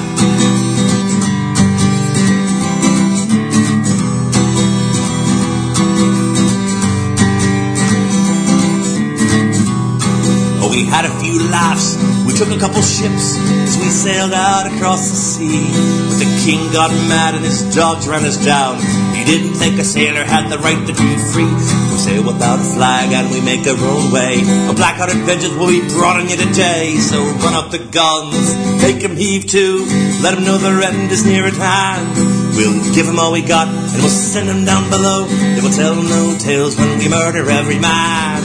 [10.62, 11.96] Oh, we had a few laughs.
[12.24, 13.34] We took a couple ships
[13.66, 15.66] as we sailed out across the sea.
[16.06, 18.78] But the king got mad and his dogs ran us down.
[19.26, 21.50] Didn't think a sailor had the right to be free.
[21.90, 24.38] We sail without a flag and we make our own way.
[24.70, 26.94] A black-hearted vengeance will be brought on you today.
[26.96, 29.84] So run up the guns, make 'em heave to,
[30.22, 32.14] let 'em know their end is near at hand.
[32.56, 35.26] We'll give 'em all we got and we'll send 'em down below.
[35.26, 38.42] They will tell no tales when we murder every man.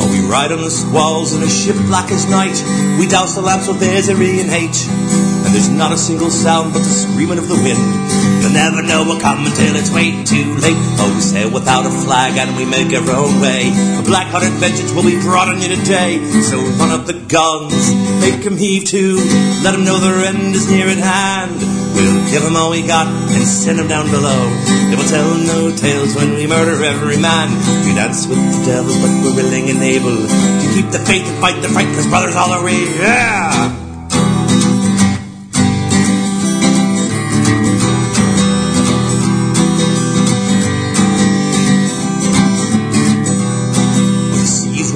[0.00, 2.58] Oh, we ride on the squalls in a ship black as night.
[2.98, 4.88] We douse the lamps with misery and hate.
[5.52, 7.76] And there's not a single sound but the screaming of the wind.
[8.40, 10.80] You'll never know what come until it's way too late.
[10.96, 13.68] Oh, we sail without a flag and we make our own way.
[14.00, 16.24] A black-hearted vengeance will be brought on you today.
[16.48, 17.92] So run up the guns,
[18.24, 19.20] make 'em heave to,
[19.60, 21.60] let 'em know their end is near at hand.
[21.92, 24.48] We'll give 'em all we got and send 'em down below.
[24.88, 27.52] They will tell no tales when we murder every man.
[27.84, 31.38] We dance with the devil, but we're willing and able to keep the faith and
[31.44, 32.88] fight the fight, cause brothers all are we.
[32.96, 33.81] Yeah!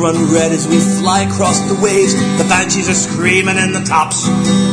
[0.06, 2.14] Run red as we fly across the waves.
[2.38, 4.22] The banshees are screaming in the tops.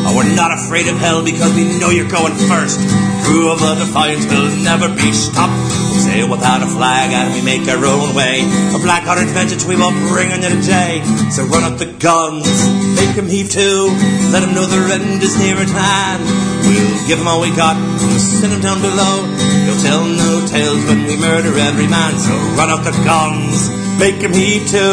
[0.06, 2.78] Oh, we're not afraid of hell because we know you're going first.
[3.26, 5.58] Crew of the Defiance will never be stopped.
[5.90, 8.46] We sail without a flag and we make our own way.
[8.78, 11.02] A black-hearted vengeance we will bring you today.
[11.34, 12.46] So run up the guns,
[12.94, 13.90] make 'em heave to,
[14.30, 16.22] let 'em know their end is near at hand.
[16.62, 19.26] We'll give 'em all we got and we'll send 'em down below.
[19.66, 22.20] They'll tell no tales when we murder every man.
[22.20, 23.70] So run up the guns,
[24.04, 24.86] make 'em heave to,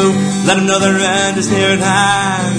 [0.47, 2.57] let 'em know their end is near at hand.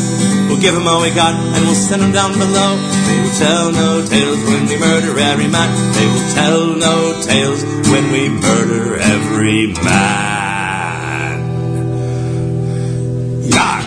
[0.49, 2.71] We'll give 'em all we got and we'll send 'em down below.
[3.07, 5.69] They will tell no tales when we murder every man.
[5.97, 11.37] They will tell no tales when we murder every man.
[13.55, 13.85] Yeah.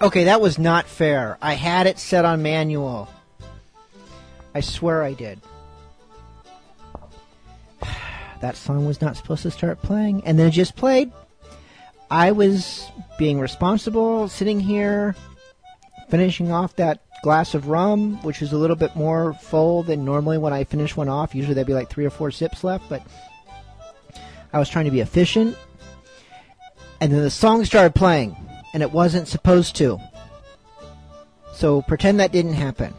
[0.00, 1.38] Okay, that was not fair.
[1.42, 3.08] I had it set on manual.
[4.54, 5.40] I swear I did.
[8.44, 11.10] That song was not supposed to start playing, and then it just played.
[12.10, 15.16] I was being responsible, sitting here,
[16.10, 20.36] finishing off that glass of rum, which is a little bit more full than normally
[20.36, 21.34] when I finish one off.
[21.34, 23.00] Usually there'd be like three or four sips left, but
[24.52, 25.56] I was trying to be efficient.
[27.00, 28.36] And then the song started playing,
[28.74, 29.98] and it wasn't supposed to.
[31.54, 32.92] So pretend that didn't happen.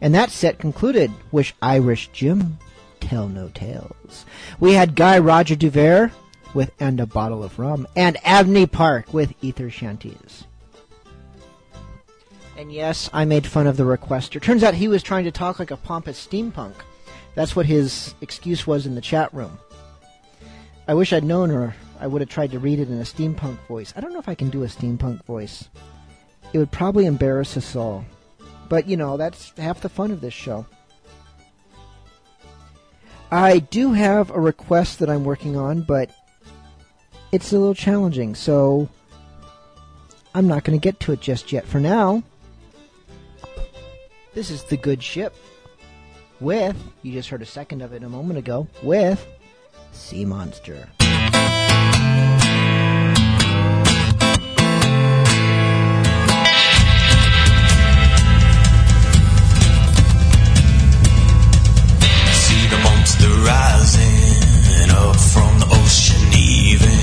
[0.00, 2.58] And that set concluded with Irish Jim,
[3.00, 4.26] Tell No Tales.
[4.60, 6.12] We had Guy Roger Duvert
[6.54, 10.44] with And a Bottle of Rum, and Abney Park with Ether Shanties.
[12.56, 14.40] And yes, I made fun of the requester.
[14.40, 16.74] Turns out he was trying to talk like a pompous steampunk.
[17.34, 19.58] That's what his excuse was in the chat room.
[20.88, 21.74] I wish I'd known her.
[22.00, 23.92] I would have tried to read it in a steampunk voice.
[23.94, 25.68] I don't know if I can do a steampunk voice.
[26.54, 28.06] It would probably embarrass us all.
[28.70, 30.64] But, you know, that's half the fun of this show.
[33.36, 36.10] I do have a request that I'm working on, but
[37.32, 38.88] it's a little challenging, so
[40.34, 41.66] I'm not going to get to it just yet.
[41.66, 42.22] For now,
[44.32, 45.34] this is The Good Ship
[46.40, 49.26] with, you just heard a second of it a moment ago, with
[49.92, 50.88] Sea Monster.
[63.46, 66.98] Rising up from the ocean even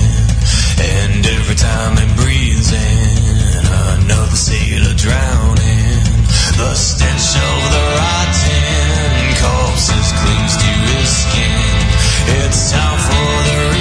[0.78, 3.64] And every time it breathes in
[4.04, 6.04] Another sailor drowning.
[6.60, 11.76] The stench of the rotten corpses clings to his skin.
[12.44, 13.73] It's time for the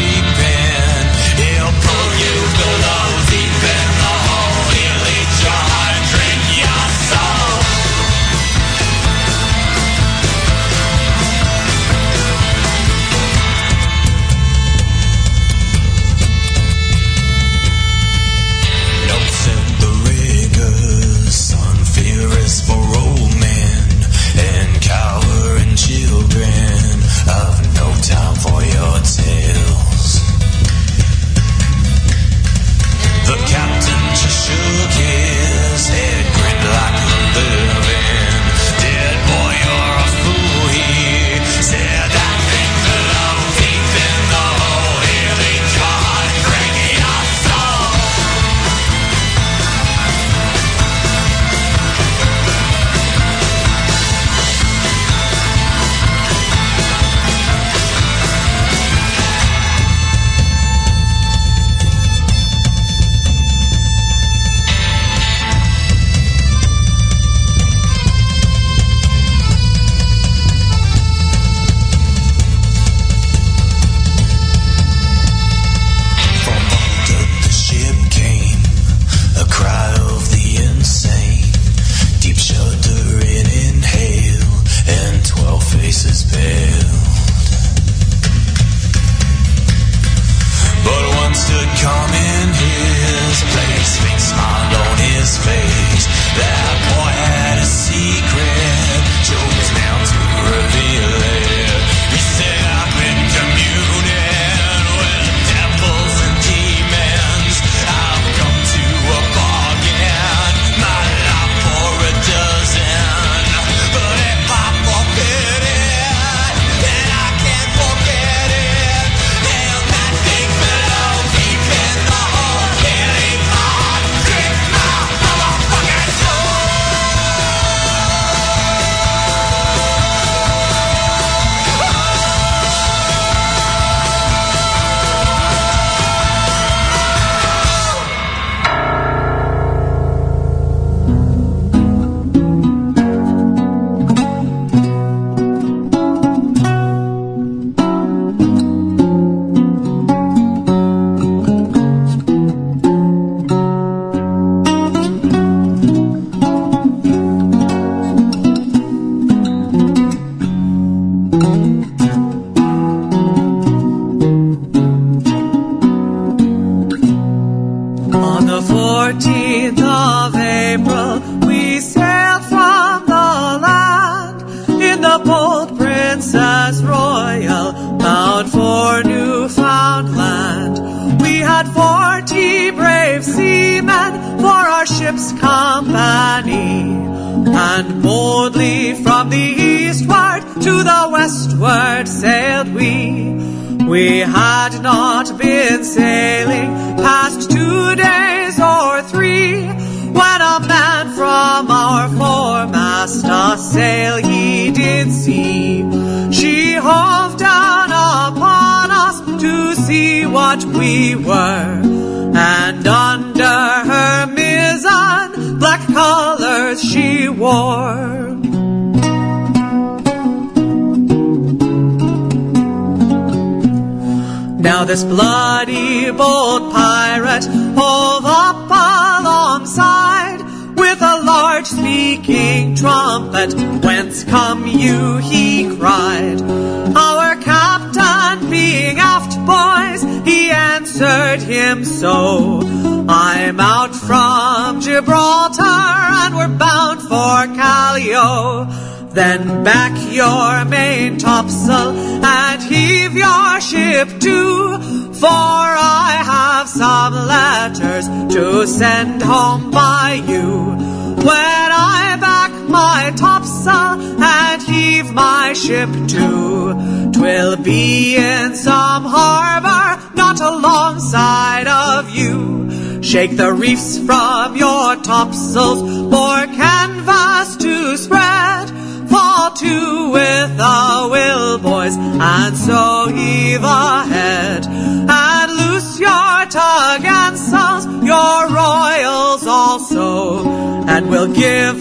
[273.23, 275.79] Take the reefs from your topsails,
[276.11, 278.69] for canvas to spread.
[279.09, 284.65] Fall to with the will, boys, and so heave ahead.
[284.67, 290.43] And loose your tug and sails, your royals also,
[290.85, 291.72] and we'll give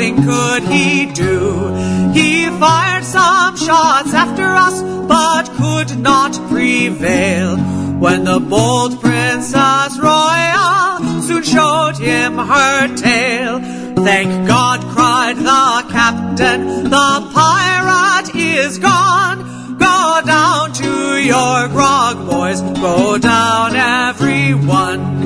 [0.00, 1.68] nothing could he do.
[2.12, 7.56] He fired some shots after us, but could not prevail.
[7.98, 13.60] When the bold Princess Royal soon showed him her tail.
[13.96, 19.76] Thank God, cried the captain, the pirate is gone.
[19.76, 25.19] Go down to your grog, boys, go down everyone.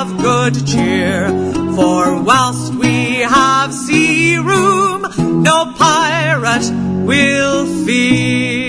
[0.00, 1.28] of good cheer.
[1.74, 5.02] For whilst we have sea room,
[5.42, 6.70] no pirate
[7.04, 8.67] will fear.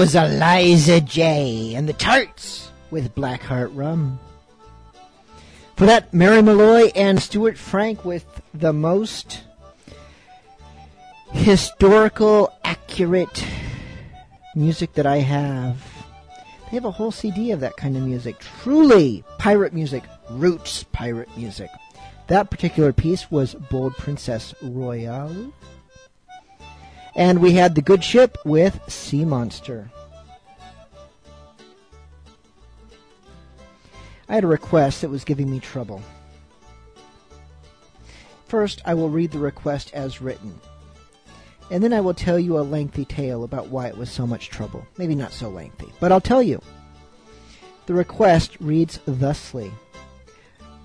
[0.00, 1.74] Was Eliza J.
[1.74, 4.18] and the Tarts with Blackheart Rum.
[5.76, 8.24] For that, Mary Malloy and Stuart Frank with
[8.54, 9.42] the most
[11.32, 13.44] historical, accurate
[14.54, 15.76] music that I have.
[16.70, 18.38] They have a whole CD of that kind of music.
[18.62, 21.68] Truly pirate music, roots pirate music.
[22.28, 25.52] That particular piece was Bold Princess Royale.
[27.14, 29.90] And we had The Good Ship with Sea Monster.
[34.28, 36.02] I had a request that was giving me trouble.
[38.46, 40.60] First, I will read the request as written.
[41.70, 44.48] And then I will tell you a lengthy tale about why it was so much
[44.48, 44.86] trouble.
[44.98, 46.60] Maybe not so lengthy, but I'll tell you.
[47.86, 49.72] The request reads thusly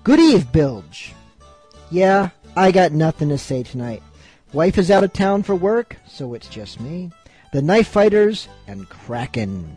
[0.02, 1.12] Good eve, Bilge.
[1.90, 4.02] Yeah, I got nothing to say tonight.
[4.56, 7.10] Wife is out of town for work, so it's just me,
[7.52, 9.76] the knife fighters, and Kraken.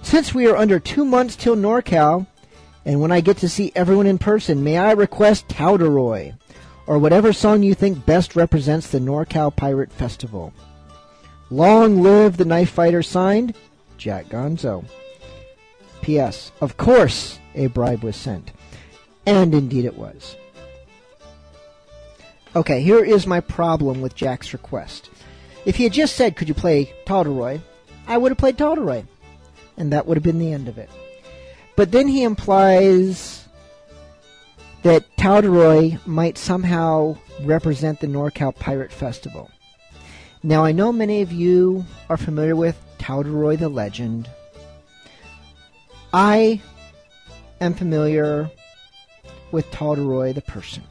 [0.00, 2.26] Since we are under two months till NorCal,
[2.86, 6.32] and when I get to see everyone in person, may I request Towderoy,
[6.86, 10.54] or whatever song you think best represents the NorCal Pirate Festival.
[11.50, 13.54] Long live the knife fighter signed,
[13.98, 14.82] Jack Gonzo.
[16.00, 16.52] P.S.
[16.62, 18.52] Of course, a bribe was sent.
[19.26, 20.36] And indeed it was.
[22.56, 25.08] Okay, here is my problem with Jack's request.
[25.64, 27.60] If he had just said, Could you play Tolderoy?
[28.08, 29.04] I would have played Tolderoy.
[29.76, 30.90] And that would have been the end of it.
[31.76, 33.46] But then he implies
[34.82, 39.50] that Tauderoy might somehow represent the NorCal Pirate Festival.
[40.42, 44.28] Now, I know many of you are familiar with Tauderoy the legend.
[46.12, 46.60] I
[47.60, 48.50] am familiar
[49.52, 50.82] with Tauderoy the person.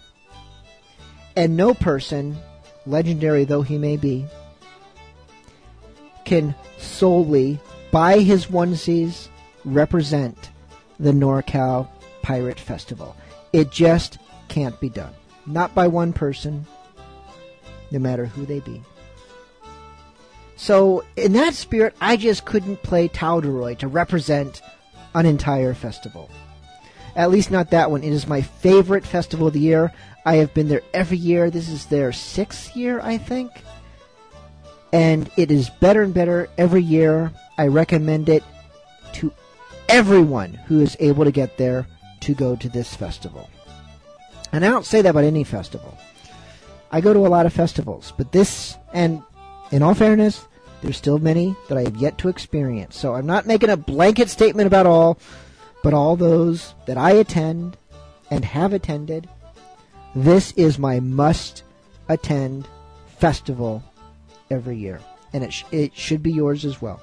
[1.40, 2.38] And no person,
[2.86, 4.26] legendary though he may be,
[6.26, 7.62] can solely,
[7.92, 9.30] by his onesies,
[9.64, 10.50] represent
[11.00, 11.88] the NorCal
[12.22, 13.16] Pirate Festival.
[13.54, 14.18] It just
[14.50, 15.14] can't be done.
[15.46, 16.68] Not by one person,
[17.90, 18.84] no matter who they be.
[20.58, 24.62] So, in that spirit, I just couldn't play Tauderoy to represent
[25.16, 26.30] an entire festival.
[27.20, 28.02] At least not that one.
[28.02, 29.92] It is my favorite festival of the year.
[30.26, 31.50] I have been there every year.
[31.50, 33.52] This is their sixth year, I think.
[34.94, 37.34] And it is better and better every year.
[37.58, 38.42] I recommend it
[39.16, 39.34] to
[39.90, 41.86] everyone who is able to get there
[42.22, 43.50] to go to this festival.
[44.54, 45.98] And I don't say that about any festival.
[46.90, 49.22] I go to a lot of festivals, but this, and
[49.72, 50.48] in all fairness,
[50.82, 52.96] there's still many that I have yet to experience.
[52.96, 55.20] So I'm not making a blanket statement about all,
[55.84, 57.78] but all those that I attend
[58.30, 59.30] and have attended,
[60.16, 61.64] this is my must
[62.08, 62.68] attend
[63.18, 63.84] festival
[64.50, 65.00] every year.
[65.34, 67.02] And it, sh- it should be yours as well.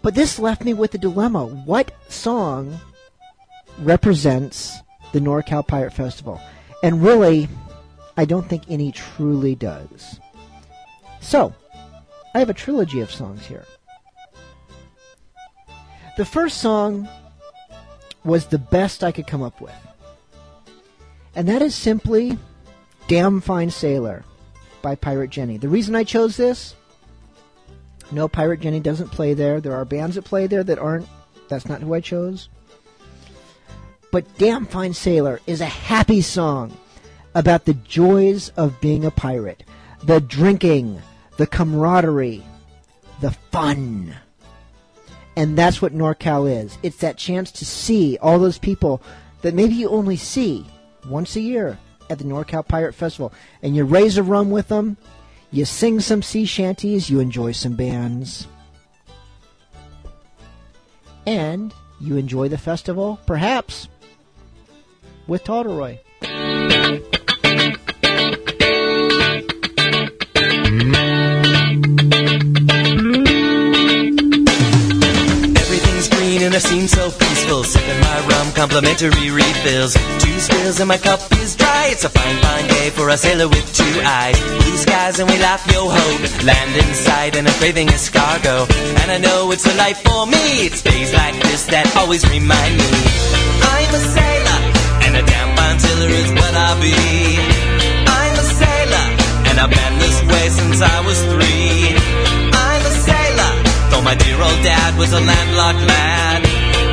[0.00, 1.44] But this left me with a dilemma.
[1.44, 2.78] What song
[3.80, 4.78] represents
[5.12, 6.40] the NorCal Pirate Festival?
[6.82, 7.48] And really,
[8.16, 10.20] I don't think any truly does.
[11.20, 11.52] So,
[12.34, 13.64] I have a trilogy of songs here.
[16.18, 17.08] The first song
[18.24, 19.72] was the best I could come up with.
[21.36, 22.36] And that is simply
[23.06, 24.24] Damn Fine Sailor
[24.82, 25.58] by Pirate Jenny.
[25.58, 26.74] The reason I chose this
[28.10, 29.60] no, Pirate Jenny doesn't play there.
[29.60, 31.06] There are bands that play there that aren't.
[31.48, 32.48] That's not who I chose.
[34.10, 36.76] But Damn Fine Sailor is a happy song
[37.36, 39.62] about the joys of being a pirate.
[40.02, 41.00] The drinking,
[41.36, 42.42] the camaraderie,
[43.20, 44.16] the fun.
[45.38, 46.76] And that's what NorCal is.
[46.82, 49.00] It's that chance to see all those people
[49.42, 50.66] that maybe you only see
[51.08, 51.78] once a year
[52.10, 53.32] at the NorCal Pirate Festival.
[53.62, 54.96] And you raise a rum with them,
[55.52, 58.48] you sing some sea shanties, you enjoy some bands,
[61.24, 63.86] and you enjoy the festival, perhaps,
[65.28, 65.98] with Tolderoy.
[76.48, 77.62] And I seem so peaceful.
[77.62, 79.92] Sipping my rum, complimentary refills.
[80.18, 81.88] Two spills and my cup is dry.
[81.92, 84.40] It's a fine, fine day for a sailor with two eyes.
[84.40, 86.04] Blue skies and we laugh yo ho.
[86.48, 88.64] Land in sight and I'm craving escargot.
[89.00, 90.64] And I know it's a life for me.
[90.66, 92.90] It's days like this that always remind me.
[93.76, 94.58] I'm a sailor
[95.04, 96.96] and a damn fine sailor is what I'll be.
[98.08, 99.06] I'm a sailor
[99.52, 101.97] and I've been this way since I was three.
[103.98, 106.46] So my dear old dad was a landlocked lad.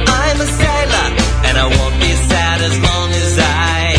[0.10, 1.08] I'm a sailor,
[1.46, 3.94] and I won't be sad as long as I.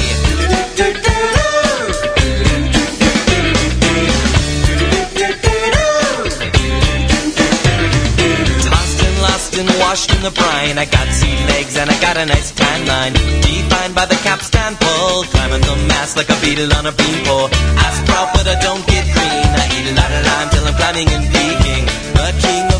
[8.66, 10.76] Tossed and lost and washed in the brine.
[10.76, 13.12] I got sea legs and I got a nice tan line.
[13.12, 15.22] Defined by the capstan pole.
[15.30, 17.50] Climbing the mast like a beetle on a beanpole.
[17.54, 19.46] I sprout, but I don't get green.
[19.62, 21.86] I eat a lot of lime till I'm climbing and peaking.
[22.18, 22.32] A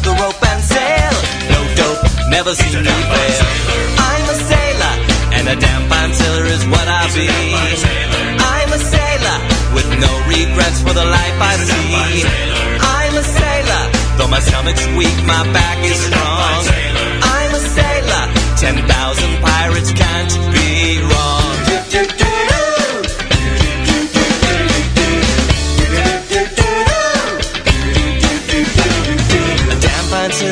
[0.06, 1.14] the rope and sail.
[1.50, 3.44] No dope, never seen me fail.
[3.98, 4.94] I'm a sailor
[5.36, 7.26] and a damn fine sailor is what I be.
[8.54, 9.38] I'm a sailor
[9.74, 11.90] with no regrets for the life I see.
[12.96, 13.82] I'm a sailor,
[14.16, 16.60] though my stomach's weak, my back is strong.
[17.34, 18.24] I'm a sailor,
[18.62, 21.35] ten thousand pirates can't be wrong.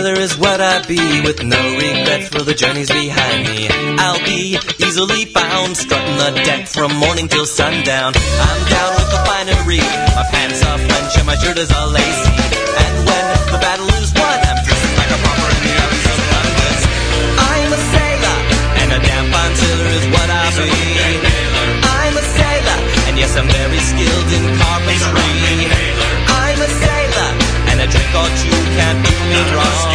[0.05, 3.68] Sailor is what I be, with no regrets for the journeys behind me.
[3.97, 8.12] I'll be easily found, strutting the deck from morning till sundown.
[8.12, 9.81] I'm down with the finery,
[10.12, 12.36] my pants are French and my shirt is all lacy.
[12.85, 16.20] And when the battle is won, I'm dressed like a pauper in the alleys of
[16.32, 16.74] London.
[17.48, 18.36] I'm a sailor,
[18.85, 20.72] and a damn fine sailor is what I be.
[21.81, 22.78] I'm a sailor,
[23.09, 25.32] and yes, I'm very skilled in carpentry.
[26.28, 27.31] I'm a sailor,
[27.72, 29.94] and a drink or two can't do me wrong.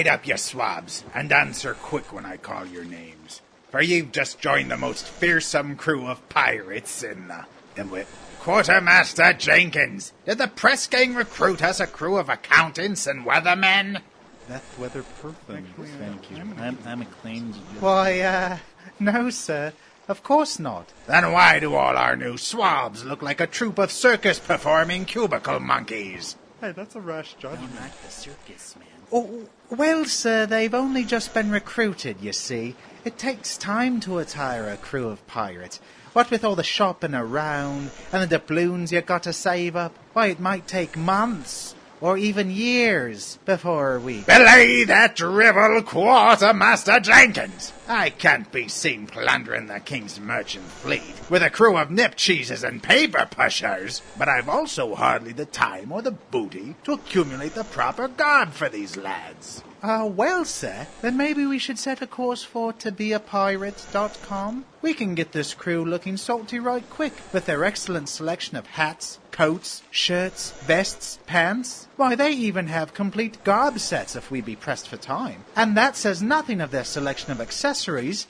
[0.00, 3.42] Step up, you swabs, and answer quick when I call your names.
[3.70, 7.44] For you've just joined the most fearsome crew of pirates in the...
[7.76, 8.06] in wi-
[8.40, 14.00] Quartermaster Jenkins, did the press gang recruit us a crew of accountants and weathermen?
[14.48, 15.68] That's weather perfect.
[15.76, 16.38] Thank you.
[16.38, 17.54] I'm, I'm acclaimed.
[17.80, 18.58] Why, uh,
[18.98, 19.74] no, sir.
[20.08, 20.90] Of course not.
[21.06, 25.60] Then why do all our new swabs look like a troop of circus performing cubicle
[25.60, 26.36] monkeys?
[26.62, 27.74] Hey, that's a rash judgment.
[27.74, 28.88] No, not the circus, man.
[29.12, 32.74] Oh, well, sir, they've only just been recruited, you see.
[33.04, 35.80] It takes time to attire a crew of pirates.
[36.12, 40.26] What with all the shopping around and the doubloons you got to save up, why,
[40.26, 44.22] it might take months or even years before we.
[44.22, 47.72] Belay that drivel, Quartermaster Jenkins!
[47.92, 52.62] I can't be seen plundering the King's merchant fleet with a crew of nip cheeses
[52.62, 57.64] and paper pushers, but I've also hardly the time or the booty to accumulate the
[57.64, 59.64] proper garb for these lads.
[59.82, 64.66] Ah, well, sir, then maybe we should set a course for tobeapirate.com.
[64.82, 69.18] We can get this crew looking salty right quick with their excellent selection of hats,
[69.30, 71.88] coats, shirts, vests, pants.
[71.96, 75.44] Why, they even have complete garb sets if we be pressed for time.
[75.56, 77.79] And that says nothing of their selection of accessories,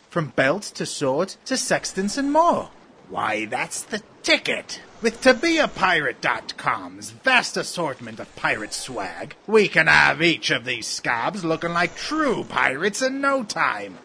[0.08, 2.70] from belts to sword to sextants and more.
[3.08, 4.80] Why, that's the ticket.
[5.02, 11.72] With ToBeAPirate.com's vast assortment of pirate swag, we can have each of these scabs looking
[11.72, 13.98] like true pirates in no time.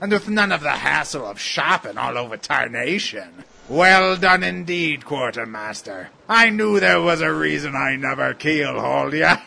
[0.00, 3.44] And with none of the hassle of shopping all over Tarnation.
[3.68, 6.10] Well done indeed, Quartermaster.
[6.28, 9.38] I knew there was a reason I never keelhauled ya.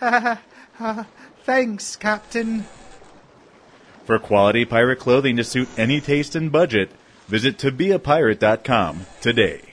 [1.44, 2.66] Thanks, Captain.
[4.08, 6.88] For quality pirate clothing to suit any taste and budget,
[7.26, 9.67] visit tobeapirate.com today.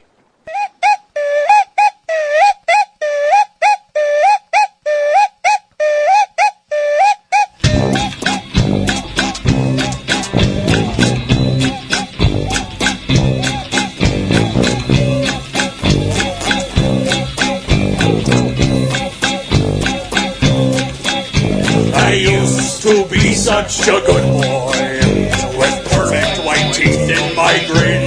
[23.67, 28.05] Such a good boy with perfect white teeth in my grin.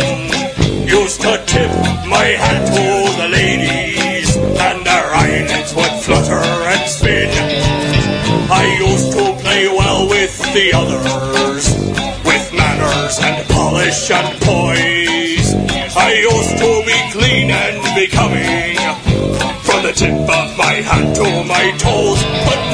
[0.87, 1.71] Used to tip
[2.07, 7.31] my hat to the ladies and their eyelids would flutter and spin.
[8.51, 11.75] I used to play well with the others
[12.25, 15.55] with manners and polish and poise.
[15.97, 18.77] I used to be clean and becoming
[19.67, 22.23] from the tip of my hat to my toes.
[22.47, 22.68] But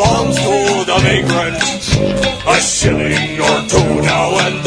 [0.00, 1.96] alms to the vagrants,
[2.46, 4.57] a shilling or two now and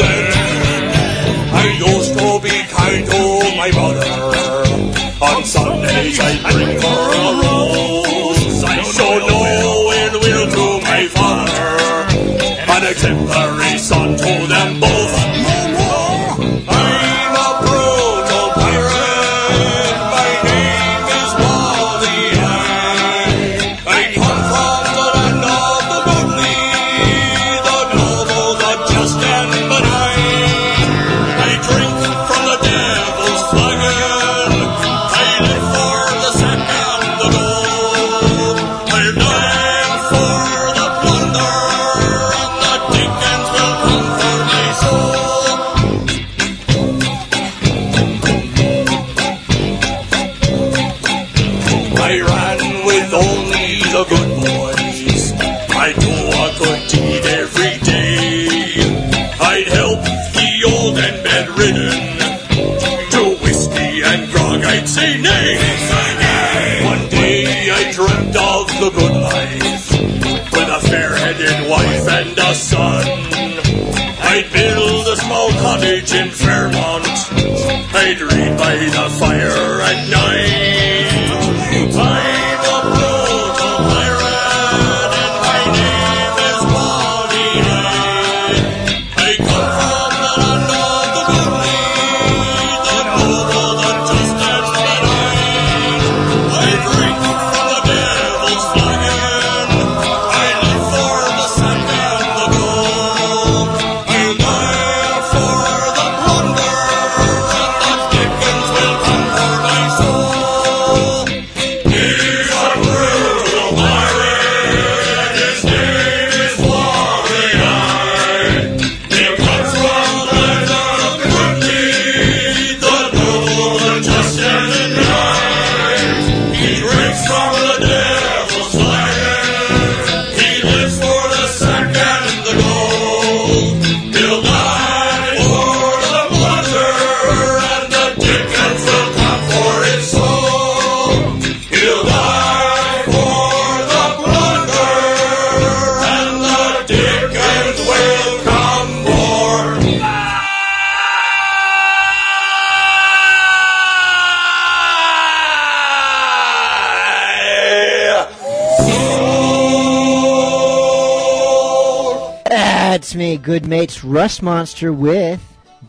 [164.04, 165.40] Rust Monster with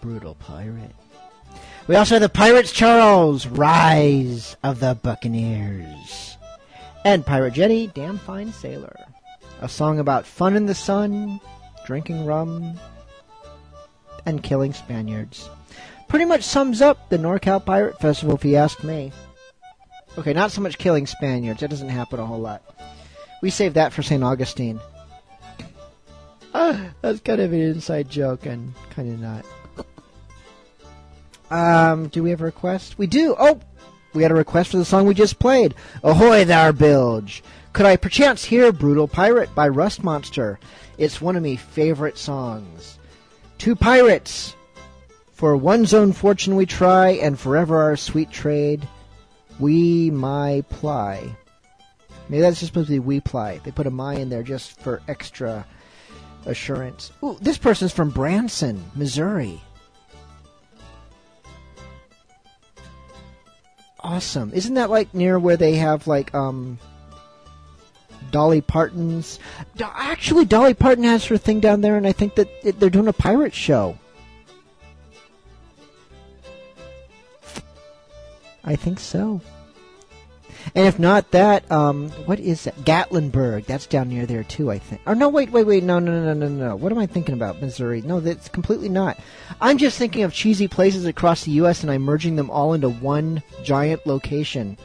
[0.01, 0.95] Brutal Pirate.
[1.87, 6.37] We also have the Pirates Charles, Rise of the Buccaneers.
[7.03, 8.95] And Pirate Jenny, Damn Fine Sailor.
[9.61, 11.39] A song about fun in the sun,
[11.85, 12.79] drinking rum,
[14.25, 15.49] and killing Spaniards.
[16.07, 19.11] Pretty much sums up the NorCal Pirate Festival if you ask me.
[20.19, 22.61] Okay, not so much killing Spaniards, that doesn't happen a whole lot.
[23.41, 24.23] We saved that for St.
[24.23, 24.79] Augustine.
[27.01, 29.45] That's kind of an inside joke and kind of not.
[31.51, 32.97] Um, do we have a request?
[32.97, 33.35] We do.
[33.37, 33.59] Oh,
[34.13, 35.75] we had a request for the song we just played.
[36.01, 37.43] Ahoy there, Bilge!
[37.73, 40.59] Could I perchance hear "Brutal Pirate" by Rust Monster?
[40.97, 42.97] It's one of me favorite songs.
[43.59, 44.55] Two pirates,
[45.31, 48.87] for one's own fortune we try, and forever our sweet trade,
[49.59, 51.35] we my ply.
[52.29, 53.59] Maybe that's just supposed to be we ply.
[53.63, 55.67] They put a my in there just for extra
[56.45, 57.11] assurance.
[57.23, 59.61] Ooh, this person's from Branson, Missouri.
[63.99, 64.51] Awesome.
[64.53, 66.77] Isn't that like near where they have like um
[68.31, 69.39] Dolly Parton's
[69.77, 72.89] Do- Actually Dolly Parton has her thing down there and I think that it, they're
[72.89, 73.97] doing a pirate show.
[78.65, 79.41] I think so.
[80.75, 82.75] And if not that, um, what is that?
[82.77, 83.65] Gatlinburg.
[83.65, 85.01] That's down near there too, I think.
[85.05, 85.83] Or no, wait, wait, wait.
[85.83, 86.75] No, no, no, no, no, no.
[86.75, 87.61] What am I thinking about?
[87.61, 88.01] Missouri?
[88.01, 89.19] No, that's completely not.
[89.61, 91.81] I'm just thinking of cheesy places across the U.S.
[91.81, 94.77] and I'm merging them all into one giant location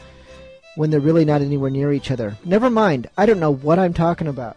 [0.76, 2.36] when they're really not anywhere near each other.
[2.44, 3.08] Never mind.
[3.16, 4.56] I don't know what I'm talking about.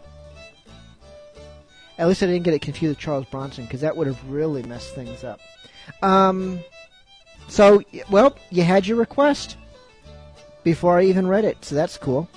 [1.98, 4.62] At least I didn't get it confused with Charles Bronson because that would have really
[4.62, 5.40] messed things up.
[6.02, 6.60] Um,
[7.48, 9.56] so, well, you had your request
[10.64, 12.28] before I even read it, so that's cool.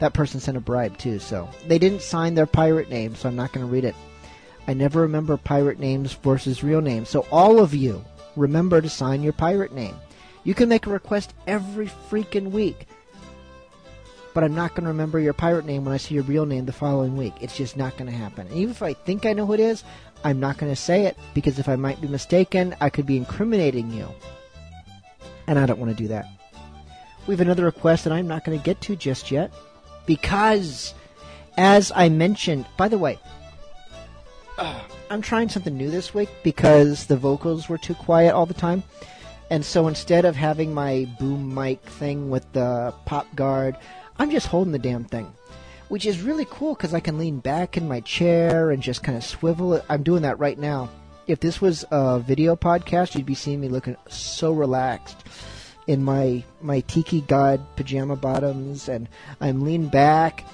[0.00, 3.36] That person sent a bribe too, so they didn't sign their pirate name, so I'm
[3.36, 3.94] not going to read it.
[4.66, 8.04] I never remember pirate names versus real names, so all of you
[8.36, 9.96] remember to sign your pirate name.
[10.44, 12.86] You can make a request every freaking week,
[14.34, 16.64] but I'm not going to remember your pirate name when I see your real name
[16.64, 17.34] the following week.
[17.40, 18.46] It's just not going to happen.
[18.46, 19.82] And even if I think I know who it is,
[20.22, 23.16] I'm not going to say it because if I might be mistaken, I could be
[23.16, 24.08] incriminating you.
[25.46, 26.37] And I don't want to do that.
[27.28, 29.52] We have another request that I'm not going to get to just yet
[30.06, 30.94] because,
[31.58, 33.18] as I mentioned, by the way,
[35.10, 38.82] I'm trying something new this week because the vocals were too quiet all the time.
[39.50, 43.76] And so instead of having my boom mic thing with the pop guard,
[44.18, 45.30] I'm just holding the damn thing.
[45.88, 49.18] Which is really cool because I can lean back in my chair and just kind
[49.18, 49.84] of swivel it.
[49.90, 50.88] I'm doing that right now.
[51.26, 55.26] If this was a video podcast, you'd be seeing me looking so relaxed
[55.88, 59.08] in my my tiki god pajama bottoms and
[59.40, 60.44] I'm leaned back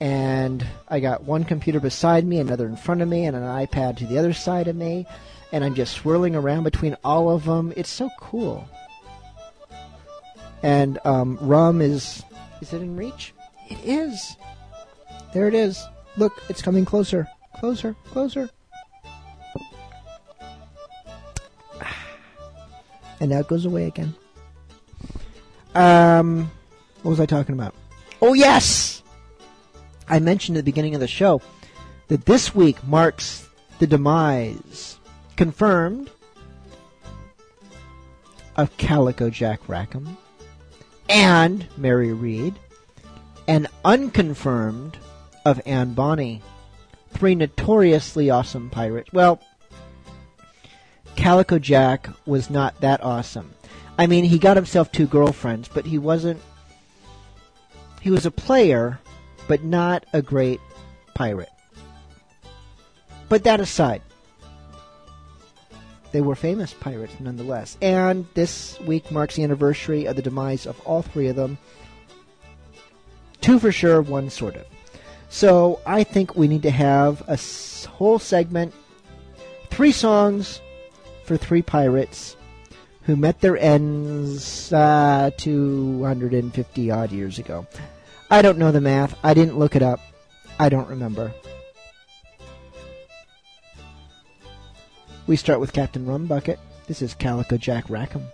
[0.00, 3.98] and I got one computer beside me, another in front of me, and an iPad
[3.98, 5.06] to the other side of me,
[5.52, 7.74] and I'm just swirling around between all of them.
[7.76, 8.66] It's so cool.
[10.62, 12.22] And um, rum is
[12.62, 13.34] is it in reach?
[13.68, 14.36] It is.
[15.34, 15.84] There it is.
[16.16, 17.28] Look, it's coming closer,
[17.58, 18.48] closer, closer.
[23.20, 24.14] And now it goes away again.
[25.74, 26.50] Um,
[27.02, 27.74] what was I talking about?
[28.20, 29.02] Oh, yes!
[30.08, 31.40] I mentioned at the beginning of the show
[32.08, 33.48] that this week marks
[33.78, 34.98] the demise,
[35.36, 36.10] confirmed,
[38.56, 40.18] of Calico Jack Rackham
[41.08, 42.58] and Mary Read,
[43.48, 44.98] and unconfirmed
[45.44, 46.42] of Anne Bonny.
[47.10, 49.12] Three notoriously awesome pirates.
[49.12, 49.40] Well,
[51.16, 53.52] Calico Jack was not that awesome.
[54.00, 56.40] I mean, he got himself two girlfriends, but he wasn't.
[58.00, 58.98] He was a player,
[59.46, 60.58] but not a great
[61.14, 61.50] pirate.
[63.28, 64.00] But that aside,
[66.12, 67.76] they were famous pirates nonetheless.
[67.82, 71.58] And this week marks the anniversary of the demise of all three of them.
[73.42, 74.64] Two for sure, one sort of.
[75.28, 77.38] So I think we need to have a
[77.86, 78.72] whole segment,
[79.68, 80.62] three songs
[81.26, 82.36] for three pirates
[83.02, 87.66] who met their ends uh, 250 odd years ago.
[88.30, 89.18] I don't know the math.
[89.24, 90.00] I didn't look it up.
[90.58, 91.32] I don't remember.
[95.26, 96.58] We start with Captain Rumbucket.
[96.86, 98.26] This is Calico Jack Rackham.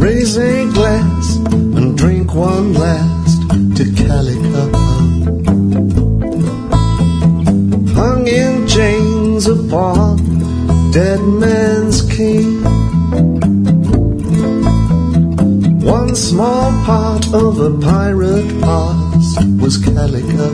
[0.00, 4.43] Raise a glass and drink one last to Calico.
[9.74, 12.02] Chains dead man's.
[15.84, 20.48] One One small part of a pirate past was Calico.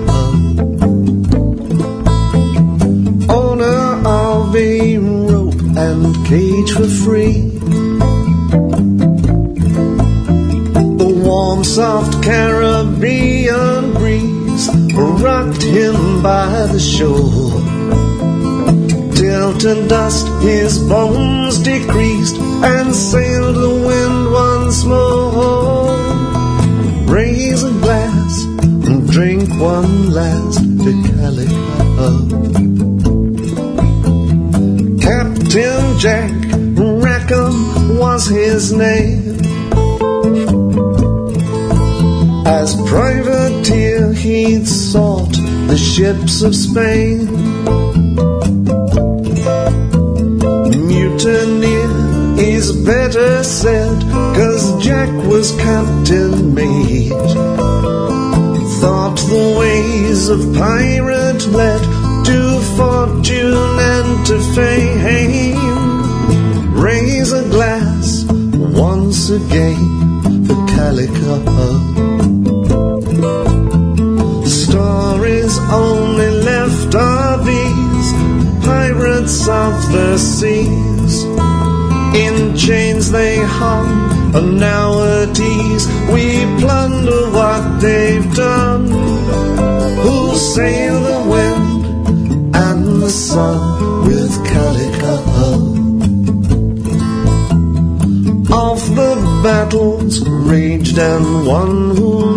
[3.29, 7.51] Owner of a rope and cage for free.
[11.01, 17.80] The warm, soft Caribbean breeze rocked him by the shore.
[19.41, 25.97] Till to dust his bones decreased and sailed the wind once more.
[27.09, 28.45] Raise a glass
[28.87, 32.11] and drink one last to Calico.
[35.01, 36.33] Captain Jack
[36.77, 39.41] Rackham was his name.
[42.47, 45.33] As privateer, he'd sought
[45.67, 47.90] the ships of Spain.
[53.43, 54.03] Said,
[54.37, 57.09] cause Jack was captain mate.
[58.81, 61.81] Thought the ways of pirate led
[62.27, 65.57] to fortune and to fame.
[66.75, 71.37] Raise a glass once again for Calico.
[74.45, 78.13] Stories only left are these
[78.65, 81.00] pirates of the seas.
[82.15, 88.87] In chains they hung, and nowadays we plunder what they've done.
[90.03, 95.15] Who'll sail the wind and the sun with Calico?
[98.53, 99.15] Of the
[99.45, 102.30] battles raged and won, who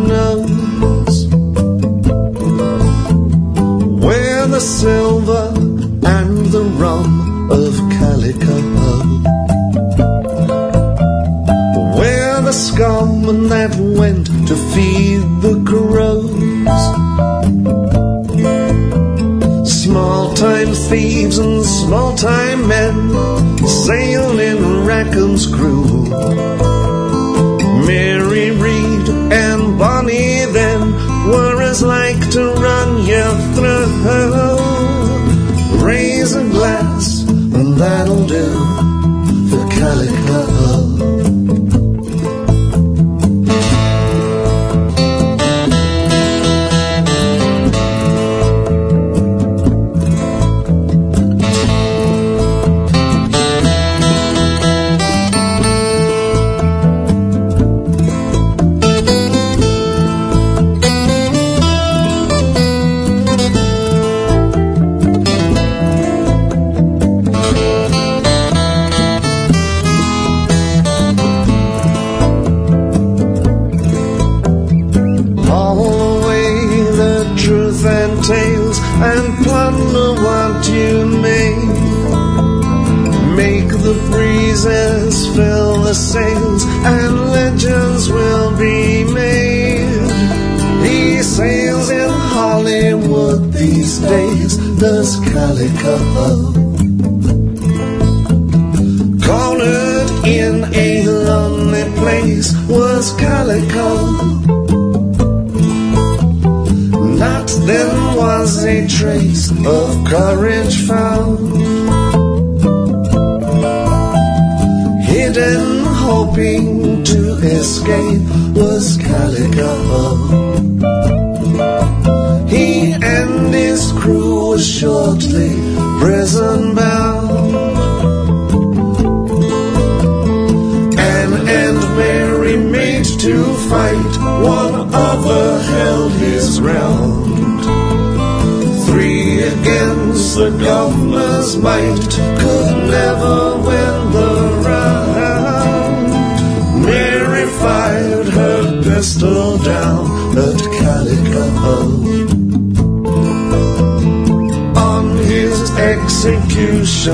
[25.34, 26.33] in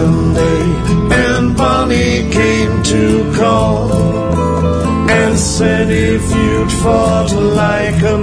[0.02, 3.92] and Bonny came to call
[5.10, 8.18] and said if you'd fought like a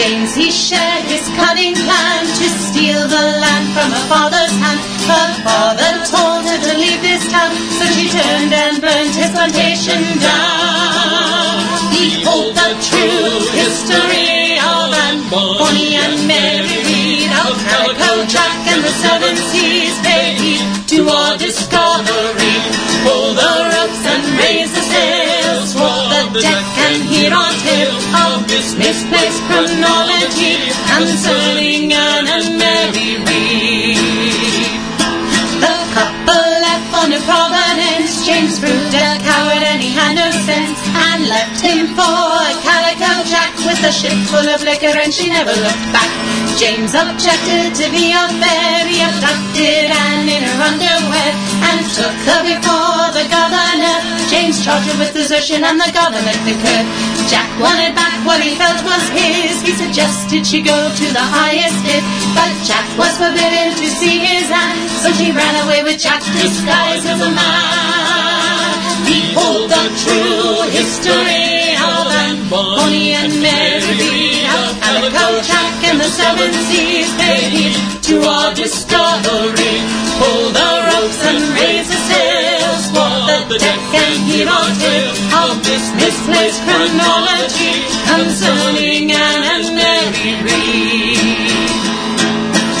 [0.00, 4.80] James, he shared his cunning plan to steal the land from her father's hand.
[5.04, 10.00] Her father told her to leave this town, so she turned and burned his plantation
[10.24, 11.68] down.
[11.92, 18.94] Behold the true history of Anne Bonny and Mary Read, of Calico Jack and the
[19.04, 20.00] Seven Seas
[20.40, 20.64] heed
[20.96, 22.56] to our discovery.
[23.04, 25.29] Pull the ropes and raise the sails,
[26.30, 27.96] swap the deck and hear our tale
[28.30, 33.98] of this misplaced chronology concerning Anne and Mary Read.
[35.60, 38.26] The couple left on New Providence.
[38.26, 40.89] James proved a coward and he had no sense
[41.30, 45.54] left him for a Calico Jack with a ship full of liquor and she never
[45.62, 46.10] looked back.
[46.58, 48.10] James objected to be.
[48.10, 51.30] He abducted Anne in her underwear
[51.70, 53.96] and took her before the governor.
[54.26, 56.90] James charged her with desertion and the governor concurred.
[57.30, 59.62] Jack wanted back what he felt was his.
[59.62, 62.02] He suggested she go to the highest bid,
[62.34, 67.06] but Jack was forbidden to see his Anne, so she ran away with Jack disguised
[67.06, 68.59] as a man.
[69.10, 75.42] Behold the true history of Anne Bonny and Mary Read, of Calico
[75.90, 77.74] and the Seven Seas they heed
[78.06, 79.82] to our discovery.
[80.14, 85.10] Pull the ropes and raise the sails, swap the deck and hear our tale
[85.42, 91.18] of this misplaced chronology concerning Anne and Mary Read.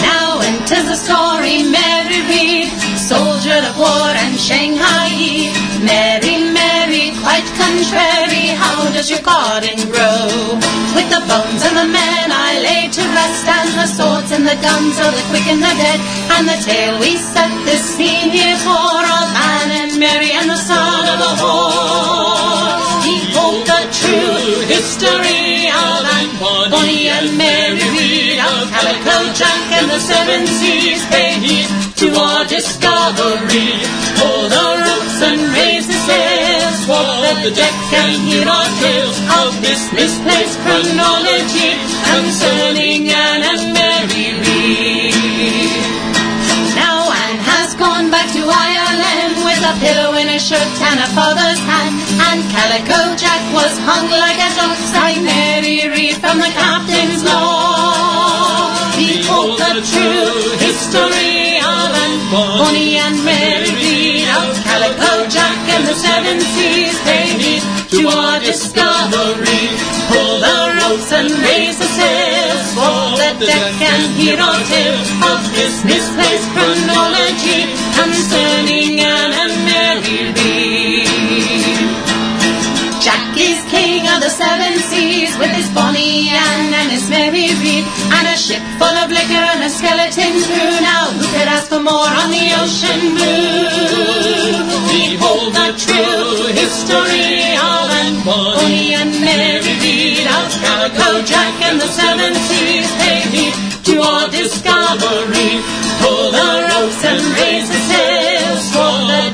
[0.06, 5.59] Now enters the story, Mary Read, soldier of war and Shanghai.
[5.80, 10.28] Mary, Mary, quite contrary, how does your garden grow?
[10.92, 14.58] With the bones and the men I lay to rest, and the swords and the
[14.60, 16.00] guns of the quick and the dead,
[16.36, 20.60] and the tale we set this scene here for of Anne and Mary and the
[20.60, 22.76] son of a whore.
[23.00, 30.00] Behold the true history of Anne Bonny and Mary Read, of Calico Jack and the
[30.00, 33.80] Seven Seas they heed to our discovery.
[34.20, 35.40] Pull the ropes and
[37.42, 41.72] the deck and hear our tales of this misplaced chronology
[42.04, 45.80] concerning Anne and Mary Read.
[46.76, 51.08] Now Anne has gone back to Ireland with a pillow in her shirt and a
[51.16, 51.96] father's hand,
[52.28, 58.68] and Calico Jack was hung like a dog like Mary Read from the captain's law.
[59.00, 63.69] Behold the true history of Anne Bonny and Mary
[64.80, 67.60] Calico Jack and the Seven Seas they heed
[67.92, 69.68] to our discovery.
[70.08, 75.40] Pull the ropes and raise the sails, swap the deck and hear our tale of
[75.52, 81.04] this misplaced chronology concerning Anne and Mary Read.
[83.04, 84.79] Jack is king of the seven
[85.40, 89.64] with his bonny Anne and his Mary Read and a ship full of liquor and
[89.64, 90.72] a skeleton crew.
[90.84, 93.64] Now who could ask for more on the ocean blue?
[94.92, 101.88] Behold the true history of Anne Bonny and Mary Read of Calico Jack and the
[101.88, 103.54] seven seas they lead
[103.88, 105.52] to our discovery.
[106.04, 108.29] Pull the ropes and raise the sails,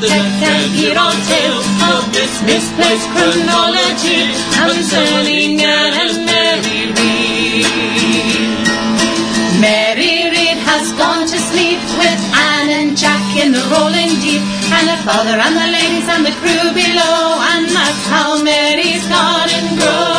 [0.07, 1.61] deck and hear our tale
[1.91, 7.67] of this misplaced chronology concerning Anne and Mary Read.
[9.61, 14.87] Mary Read has gone to sleep with Anne and Jack in the rolling deep, and
[14.91, 20.16] her father and the ladies and the crew below, and that's how Mary's garden grows.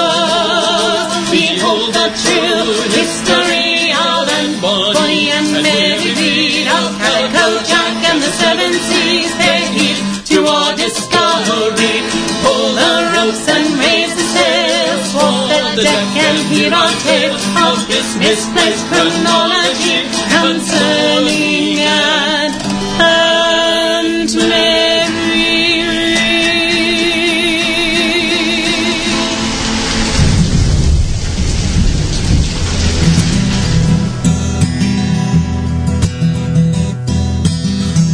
[16.68, 20.04] Hear our tale of this misplaced chronology
[20.36, 22.52] concerning Anne
[23.00, 25.08] and Mary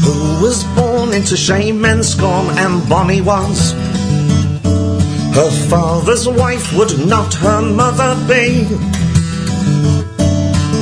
[0.03, 3.73] Who was born into shame and scorn, and Bonny was.
[5.33, 8.65] Her father's wife would not her mother be.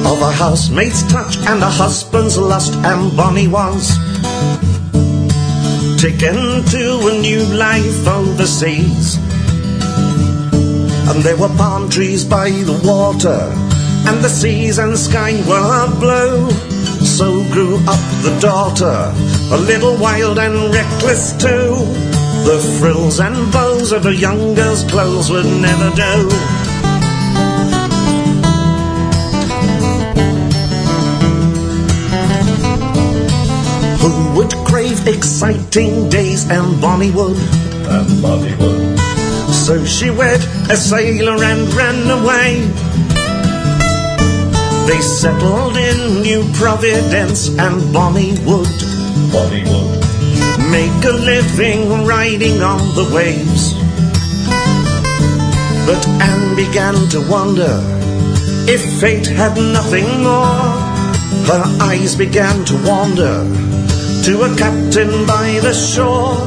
[0.06, 3.98] Of a housemaid's touch and a husband's lust, and Bonny was.
[6.02, 9.18] taken to a new life overseas.
[11.10, 13.54] And there were palm trees by the water,
[14.10, 16.52] and the seas and sky were blue.
[17.06, 19.14] So grew up the daughter,
[19.54, 22.11] a little wild and reckless too.
[22.44, 26.30] The frills and bows of a young girl's clothes would never do.
[34.02, 37.38] Who would crave exciting days and Bonnywood?
[37.88, 38.98] And Bonnywood.
[39.52, 42.66] So she wed a sailor and ran away.
[44.88, 48.66] They settled in New Providence and Bonnywood.
[49.32, 50.21] Bonnywood.
[50.70, 53.74] Make a living riding on the waves.
[55.86, 57.80] But Anne began to wonder
[58.68, 60.70] if fate had nothing more.
[61.52, 63.46] Her eyes began to wander
[64.24, 66.38] to a captain by the shore.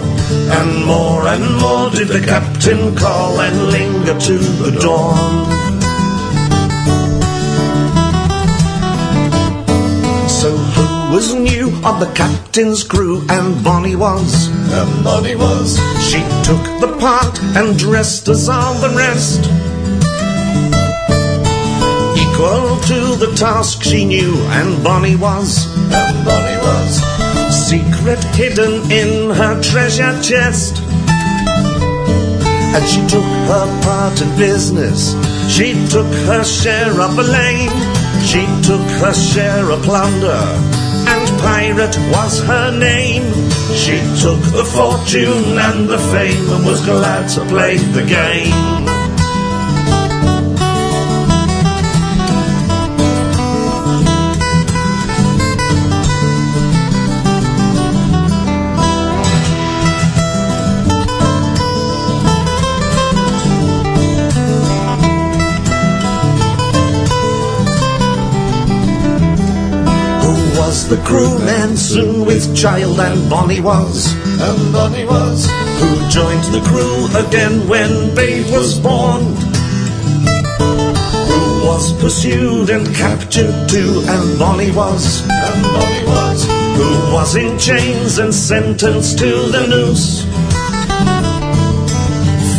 [0.59, 5.74] And more and more did the captain call and linger to the dawn.
[11.15, 13.24] Was new on the captain's crew?
[13.31, 14.49] And Bonny was.
[14.73, 15.78] And Bonny was.
[16.03, 19.39] She took the part and dressed as all the rest.
[22.19, 25.69] Equal to the task she knew, and Bonny was.
[25.93, 27.01] And Bonny was.
[27.69, 30.82] Secret hidden in her treasure chest.
[32.74, 35.15] And she took her part in business.
[35.49, 37.70] She took her share of blame.
[38.27, 40.74] She took her share of plunder.
[41.45, 43.25] Pirate was her name.
[43.75, 49.04] She took the fortune and the fame and was glad to play the game.
[70.95, 74.15] The crewman soon with child and Bonny was?
[74.15, 75.45] And Bonny was.
[75.81, 79.23] Who joined the crew again when babe was born?
[81.27, 85.23] Who was pursued and captured too and Bonny was?
[85.29, 86.45] And Bonny was.
[86.79, 90.23] Who was in chains and sentenced to the noose?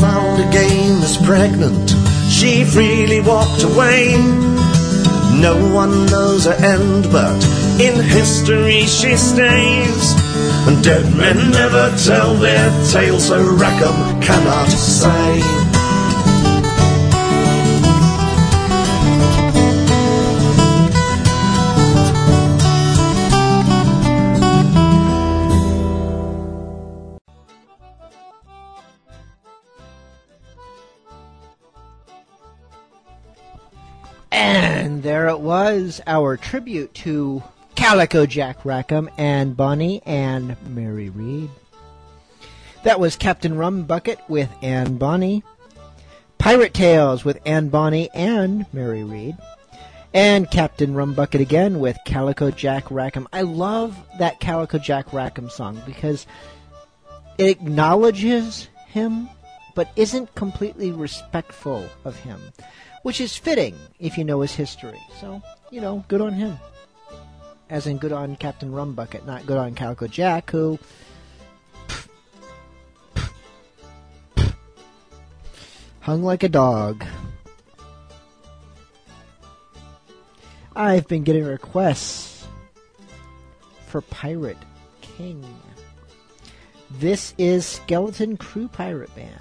[0.02, 1.96] Found again as pregnant,
[2.30, 4.18] she freely walked away.
[5.40, 10.14] No one knows her end, but in history she stays.
[10.68, 15.42] And dead men never tell their tales, so Rackham cannot say.
[34.32, 37.44] And there it was, our tribute to
[37.76, 41.50] Calico Jack Rackham and Bonny and Mary Read.
[42.84, 45.44] That was Captain Rum Bucket with Anne Bonny,
[46.38, 49.38] Pirate Tales with Anne Bonny and Mary Read,
[50.14, 53.28] and Captain Rum Bucket again with Calico Jack Rackham.
[53.34, 56.26] I love that Calico Jack Rackham song because
[57.38, 59.30] it acknowledges him
[59.76, 62.40] but isn't completely respectful of him,
[63.04, 65.00] which is fitting if you know his history.
[65.20, 66.58] So, you know, good on him.
[67.70, 70.78] As in good on Captain Rumbucket, not good on Calico Jack, who
[76.02, 77.04] hung like a dog.
[80.76, 82.46] I've been getting requests
[83.88, 84.58] for Pirate
[85.02, 85.44] King.
[86.92, 89.40] This is Skeleton Crew Pirate Band.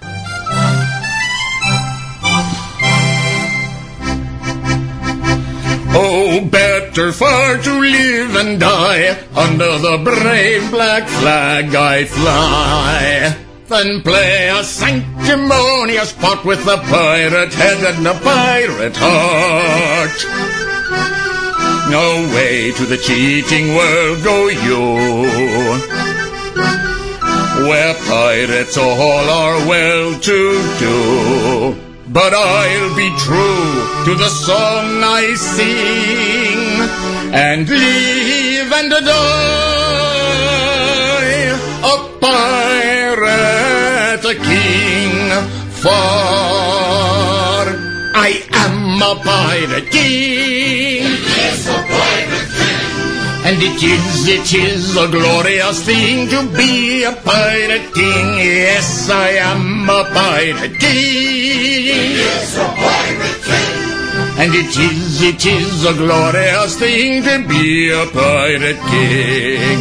[5.97, 6.49] Oh,
[6.95, 14.62] far to live and die under the brave black flag I fly than play a
[14.62, 20.19] sanctimonious part with a pirate head and a pirate heart.
[21.91, 24.85] No way to the cheating world go you,
[27.69, 31.81] where pirates all are well to do.
[32.07, 36.54] But I'll be true to the song I sing
[37.35, 39.02] and live and die
[41.82, 45.31] a pirate king.
[45.82, 45.90] For
[48.27, 51.02] I am a pirate king.
[51.02, 53.47] Yes, a pirate king.
[53.47, 58.39] And it is, it is a glorious thing to be a pirate king.
[58.39, 62.15] Yes, I am a pirate king.
[62.15, 63.74] Yes, a pirate king.
[64.36, 69.78] And it is, it is a glorious thing to be a pirate king.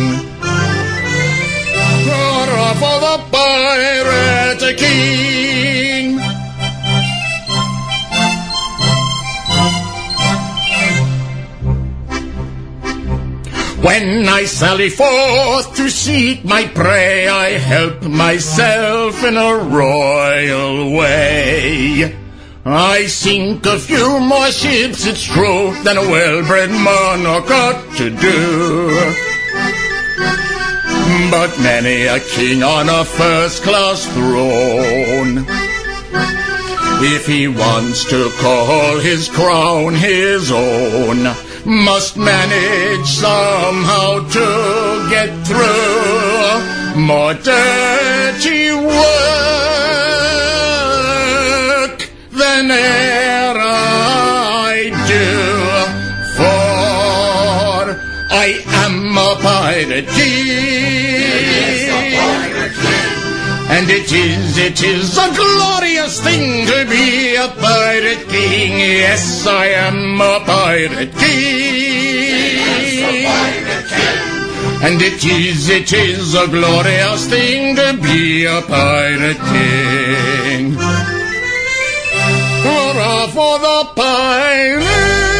[2.05, 6.19] Hurrah for the pirate king.
[13.84, 22.23] When I sally forth to seek my prey, I help myself in a royal way.
[22.65, 28.88] I sink a few more ships, it's true, than a well-bred monarch ought to do.
[31.30, 35.45] But many a king on a first-class throne,
[37.03, 41.35] if he wants to call his crown his own,
[41.65, 49.93] must manage somehow to get through more dirty work
[52.53, 54.75] than e'er I
[55.13, 55.30] do.
[56.38, 57.84] For
[58.45, 58.47] I
[58.85, 61.34] am a pirate king.
[63.75, 68.71] And it is, it is a glorious thing to be a pirate king.
[69.05, 72.53] Yes, I am a pirate king.
[74.85, 81.02] And it is, it is a glorious thing to be a pirate king.
[82.64, 85.32] Hurrah for the pirate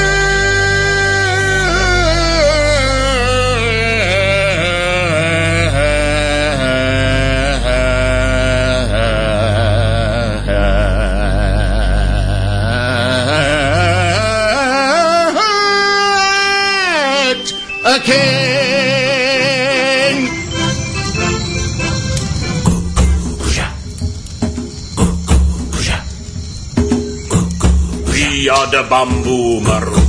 [28.74, 30.02] The Bamboo Maroon.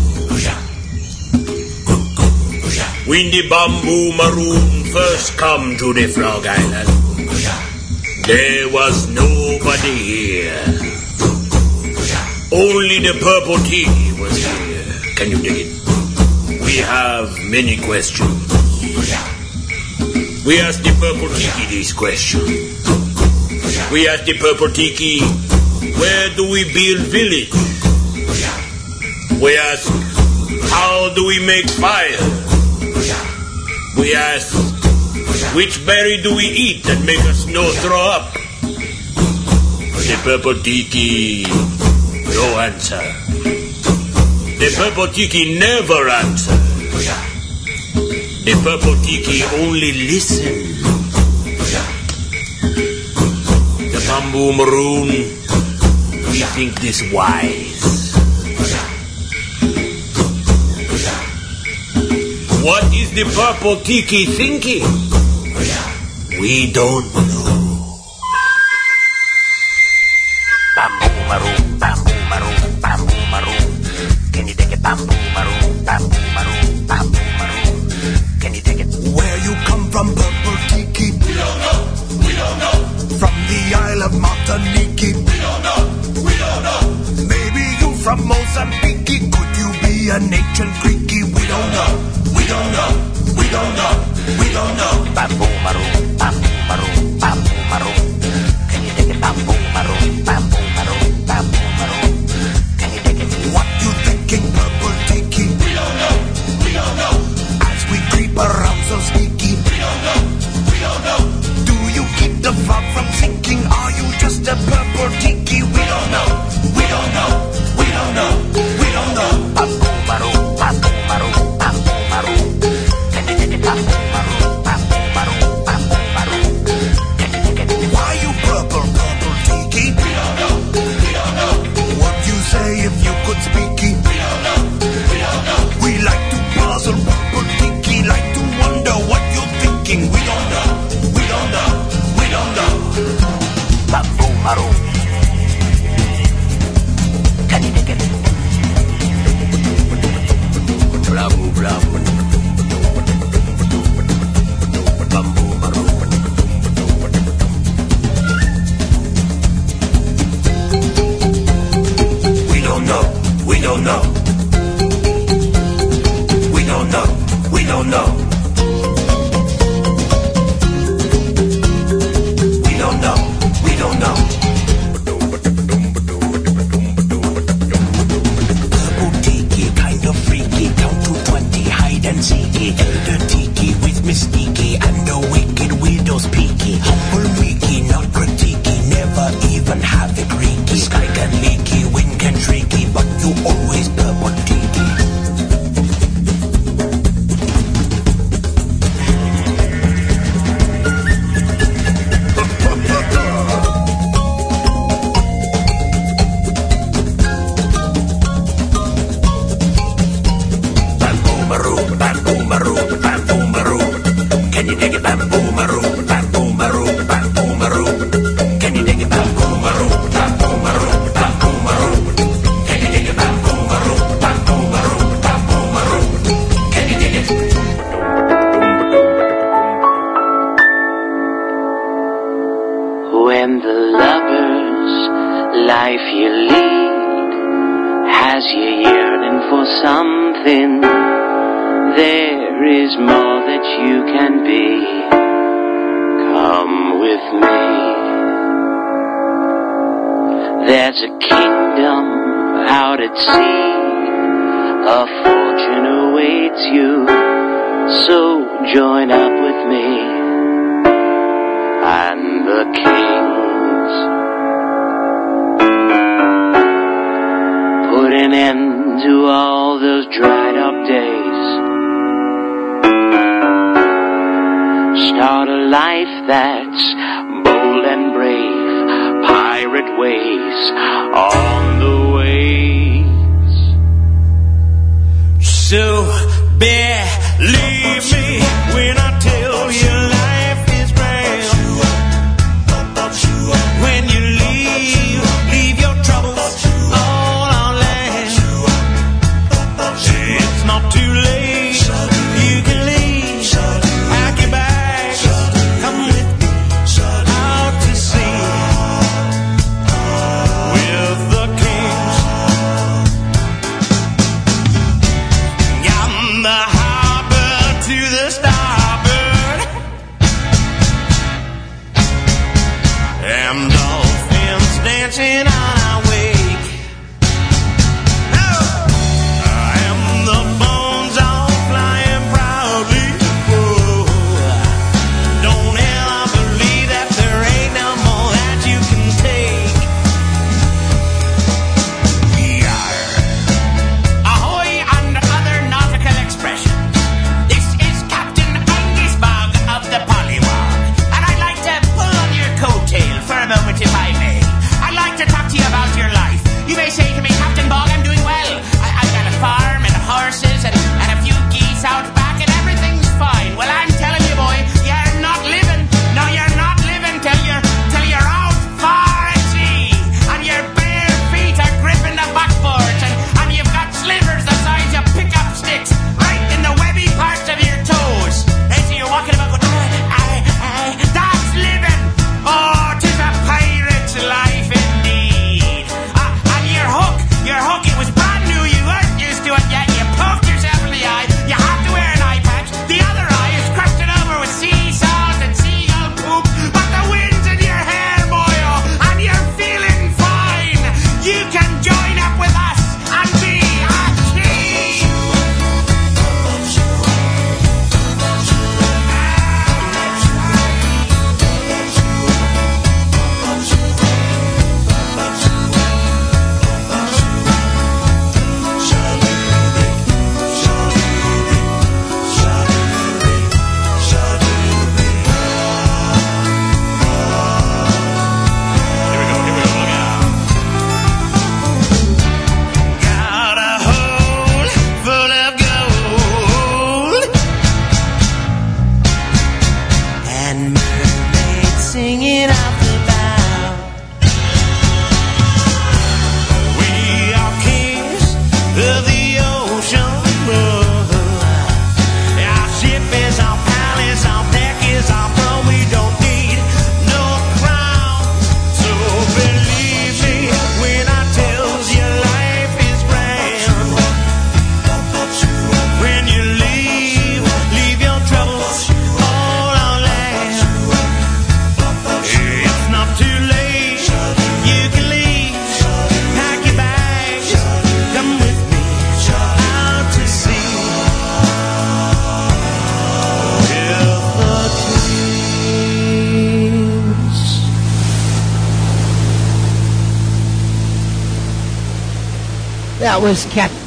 [3.04, 6.88] When the Bamboo Maroon first come to the Frog Island,
[8.24, 10.64] there was nobody here.
[12.56, 15.12] Only the Purple Tiki was here.
[15.14, 16.64] Can you dig it?
[16.64, 18.48] We have many questions.
[20.46, 22.40] We ask the Purple Tiki this question.
[23.92, 25.20] We ask the Purple Tiki,
[26.00, 27.52] where do we build village?
[29.40, 29.90] We ask,
[30.70, 32.18] how do we make fire?
[33.98, 34.54] We ask,
[35.54, 38.32] which berry do we eat that make us no throw up?
[40.04, 43.02] The purple tiki, no answer.
[44.58, 46.56] The purple tiki never answer.
[48.44, 50.54] The purple tiki only listen.
[53.92, 55.08] The bamboo maroon,
[56.30, 58.13] we think this wise.
[63.04, 64.80] Is the purple tiki thinking?
[64.82, 67.43] Oh, we don't know.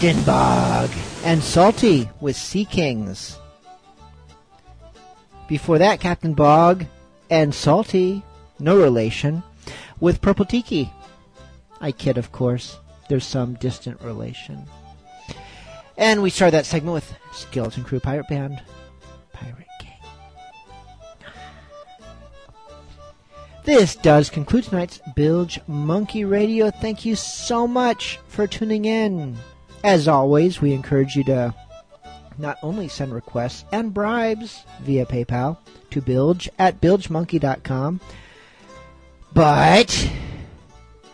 [0.07, 0.89] Captain Bog,
[1.25, 3.37] and Salty with Sea Kings.
[5.49, 6.85] Before that, Captain Bog
[7.29, 8.23] and Salty,
[8.57, 9.43] no relation,
[9.99, 10.89] with Purple Tiki.
[11.81, 12.77] I kid, of course.
[13.09, 14.63] There's some distant relation.
[15.97, 18.63] And we started that segment with Skeleton Crew Pirate Band,
[19.33, 19.91] Pirate King.
[23.65, 26.71] This does conclude tonight's Bilge Monkey Radio.
[26.71, 29.37] Thank you so much for tuning in.
[29.87, 31.55] As always, we encourage you to
[32.37, 35.59] not only send requests and bribes via PayPal
[35.91, 38.01] to bilge at bilgemonkey.com,
[39.33, 40.11] but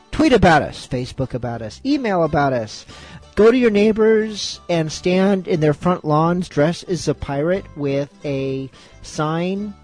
[0.09, 2.87] tweet about us, Facebook about us, email about us.
[3.35, 8.09] Go to your neighbors and stand in their front lawns dressed as a pirate with
[8.25, 8.71] a
[9.03, 9.75] sign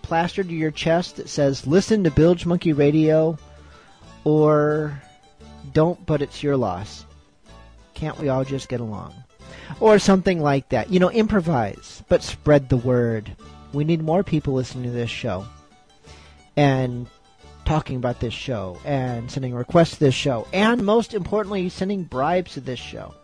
[0.00, 3.36] plastered to your chest that says, Listen to Bilge Monkey Radio
[4.24, 4.98] or
[5.74, 7.04] Don't, but it's your loss.
[7.94, 9.14] Can't we all just get along?
[9.80, 10.90] Or something like that.
[10.90, 13.34] You know, improvise, but spread the word.
[13.72, 15.46] We need more people listening to this show
[16.56, 17.06] and
[17.64, 20.46] talking about this show and sending requests to this show.
[20.52, 23.14] And most importantly, sending bribes to this show.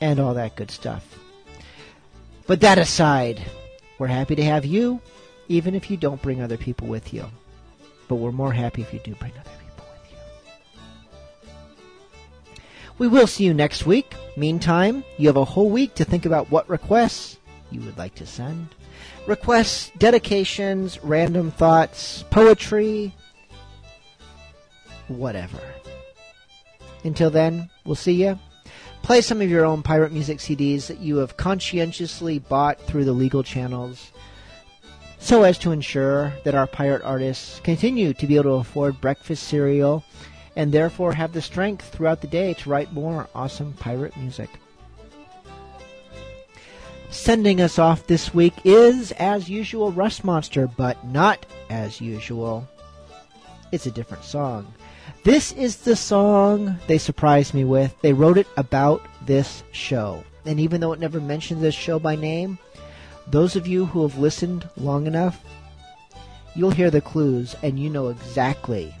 [0.00, 1.18] And all that good stuff.
[2.46, 3.40] But that aside,
[3.98, 5.00] we're happy to have you,
[5.48, 7.24] even if you don't bring other people with you.
[8.08, 9.63] But we're more happy if you do bring other people
[12.98, 14.14] We will see you next week.
[14.36, 17.38] Meantime, you have a whole week to think about what requests
[17.70, 18.68] you would like to send.
[19.26, 23.12] Requests, dedications, random thoughts, poetry,
[25.08, 25.58] whatever.
[27.02, 28.38] Until then, we'll see you.
[29.02, 33.12] Play some of your own pirate music CDs that you have conscientiously bought through the
[33.12, 34.12] legal channels
[35.18, 39.42] so as to ensure that our pirate artists continue to be able to afford breakfast
[39.44, 40.04] cereal
[40.56, 44.50] and therefore have the strength throughout the day to write more awesome pirate music.
[47.10, 52.68] Sending us off this week is, as usual, Rust Monster, but not as usual.
[53.70, 54.72] It's a different song.
[55.22, 57.94] This is the song they surprised me with.
[58.02, 60.24] They wrote it about this show.
[60.44, 62.58] And even though it never mentions this show by name,
[63.28, 65.40] those of you who have listened long enough,
[66.54, 68.94] you'll hear the clues and you know exactly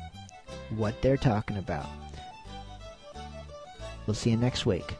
[0.70, 1.86] what they're talking about.
[4.06, 4.94] We'll see you next week.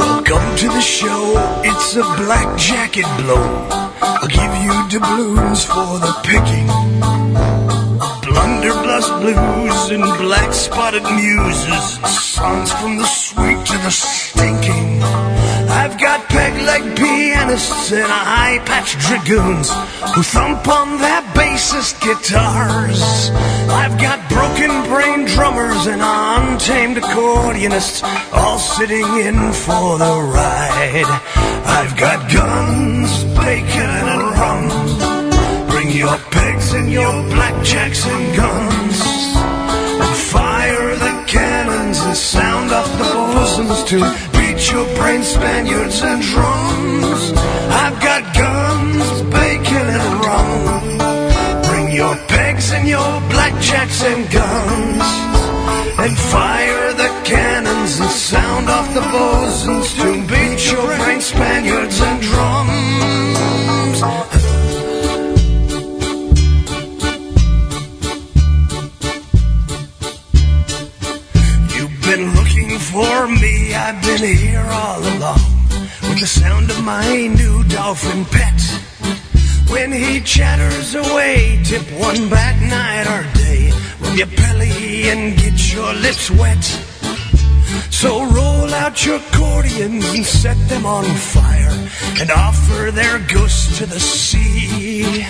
[0.00, 3.68] Welcome to the show, it's a black jacket blow.
[4.02, 7.49] I'll give you doubloons for the picking.
[8.60, 15.02] Blunderbuss blues and black spotted muses, songs from the sweet to the stinking.
[15.02, 19.70] I've got peg leg pianists and high patch dragoons
[20.14, 23.30] who thump on their bassist guitars.
[23.70, 28.02] I've got broken brain drummers and untamed accordionists
[28.34, 31.08] all sitting in for the ride.
[31.64, 34.89] I've got guns, bacon, and rum.
[36.00, 38.98] Your pegs and your blackjacks and guns.
[40.00, 43.98] And fire the cannons and sound off the bosoms to
[44.32, 47.32] beat your brain Spaniards and drums.
[47.82, 51.64] I've got guns, bacon, and rum.
[51.68, 55.04] Bring your pegs and your blackjacks and guns.
[56.00, 62.22] And fire the cannons and sound off the bosoms to beat your brain Spaniards and
[62.22, 63.09] drums.
[73.00, 75.44] For me, I've been here all along.
[76.08, 78.60] With the sound of my new dolphin pet.
[79.72, 83.72] When he chatters away, tip one back night or day.
[84.00, 86.64] Rub your belly and get your lips wet.
[88.00, 91.04] So roll out your accordions and set them on
[91.34, 91.76] fire.
[92.20, 95.24] And offer their ghosts to the sea.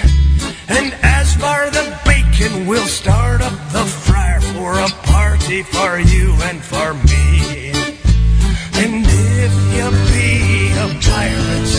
[0.70, 6.32] And as for the bacon, we'll start up the fryer for a party for you
[6.48, 7.72] and for me.
[8.82, 11.72] And if you be a pirate,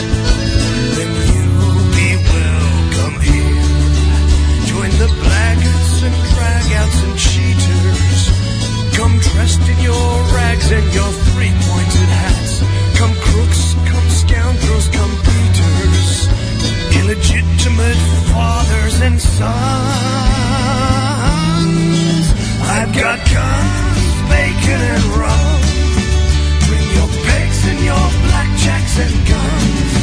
[0.95, 3.63] then you'll be welcome here.
[4.67, 8.21] Join the blackguards and dragouts and cheaters.
[8.97, 12.59] Come dressed in your rags and your three-pointed hats.
[12.99, 15.10] Come crooks, come scoundrels, come
[17.15, 18.01] legitimate
[18.31, 19.43] fathers and sons.
[22.63, 25.59] I've got guns, bacon and rum.
[26.67, 29.93] Bring your pigs and your blackjacks and guns.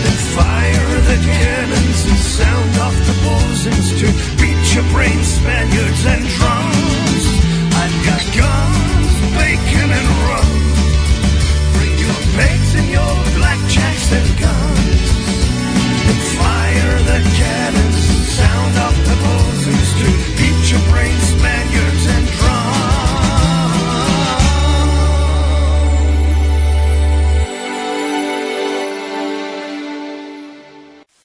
[0.00, 4.06] Then fire the cannons and sound off the bullsins to
[4.40, 7.24] beat your brain Spaniards and drums.
[7.82, 10.50] I've got guns, bacon and rum.
[11.76, 14.93] Bring your pigs and your blackjacks and guns
[17.14, 17.96] the cannons
[18.28, 19.43] sound of the bull.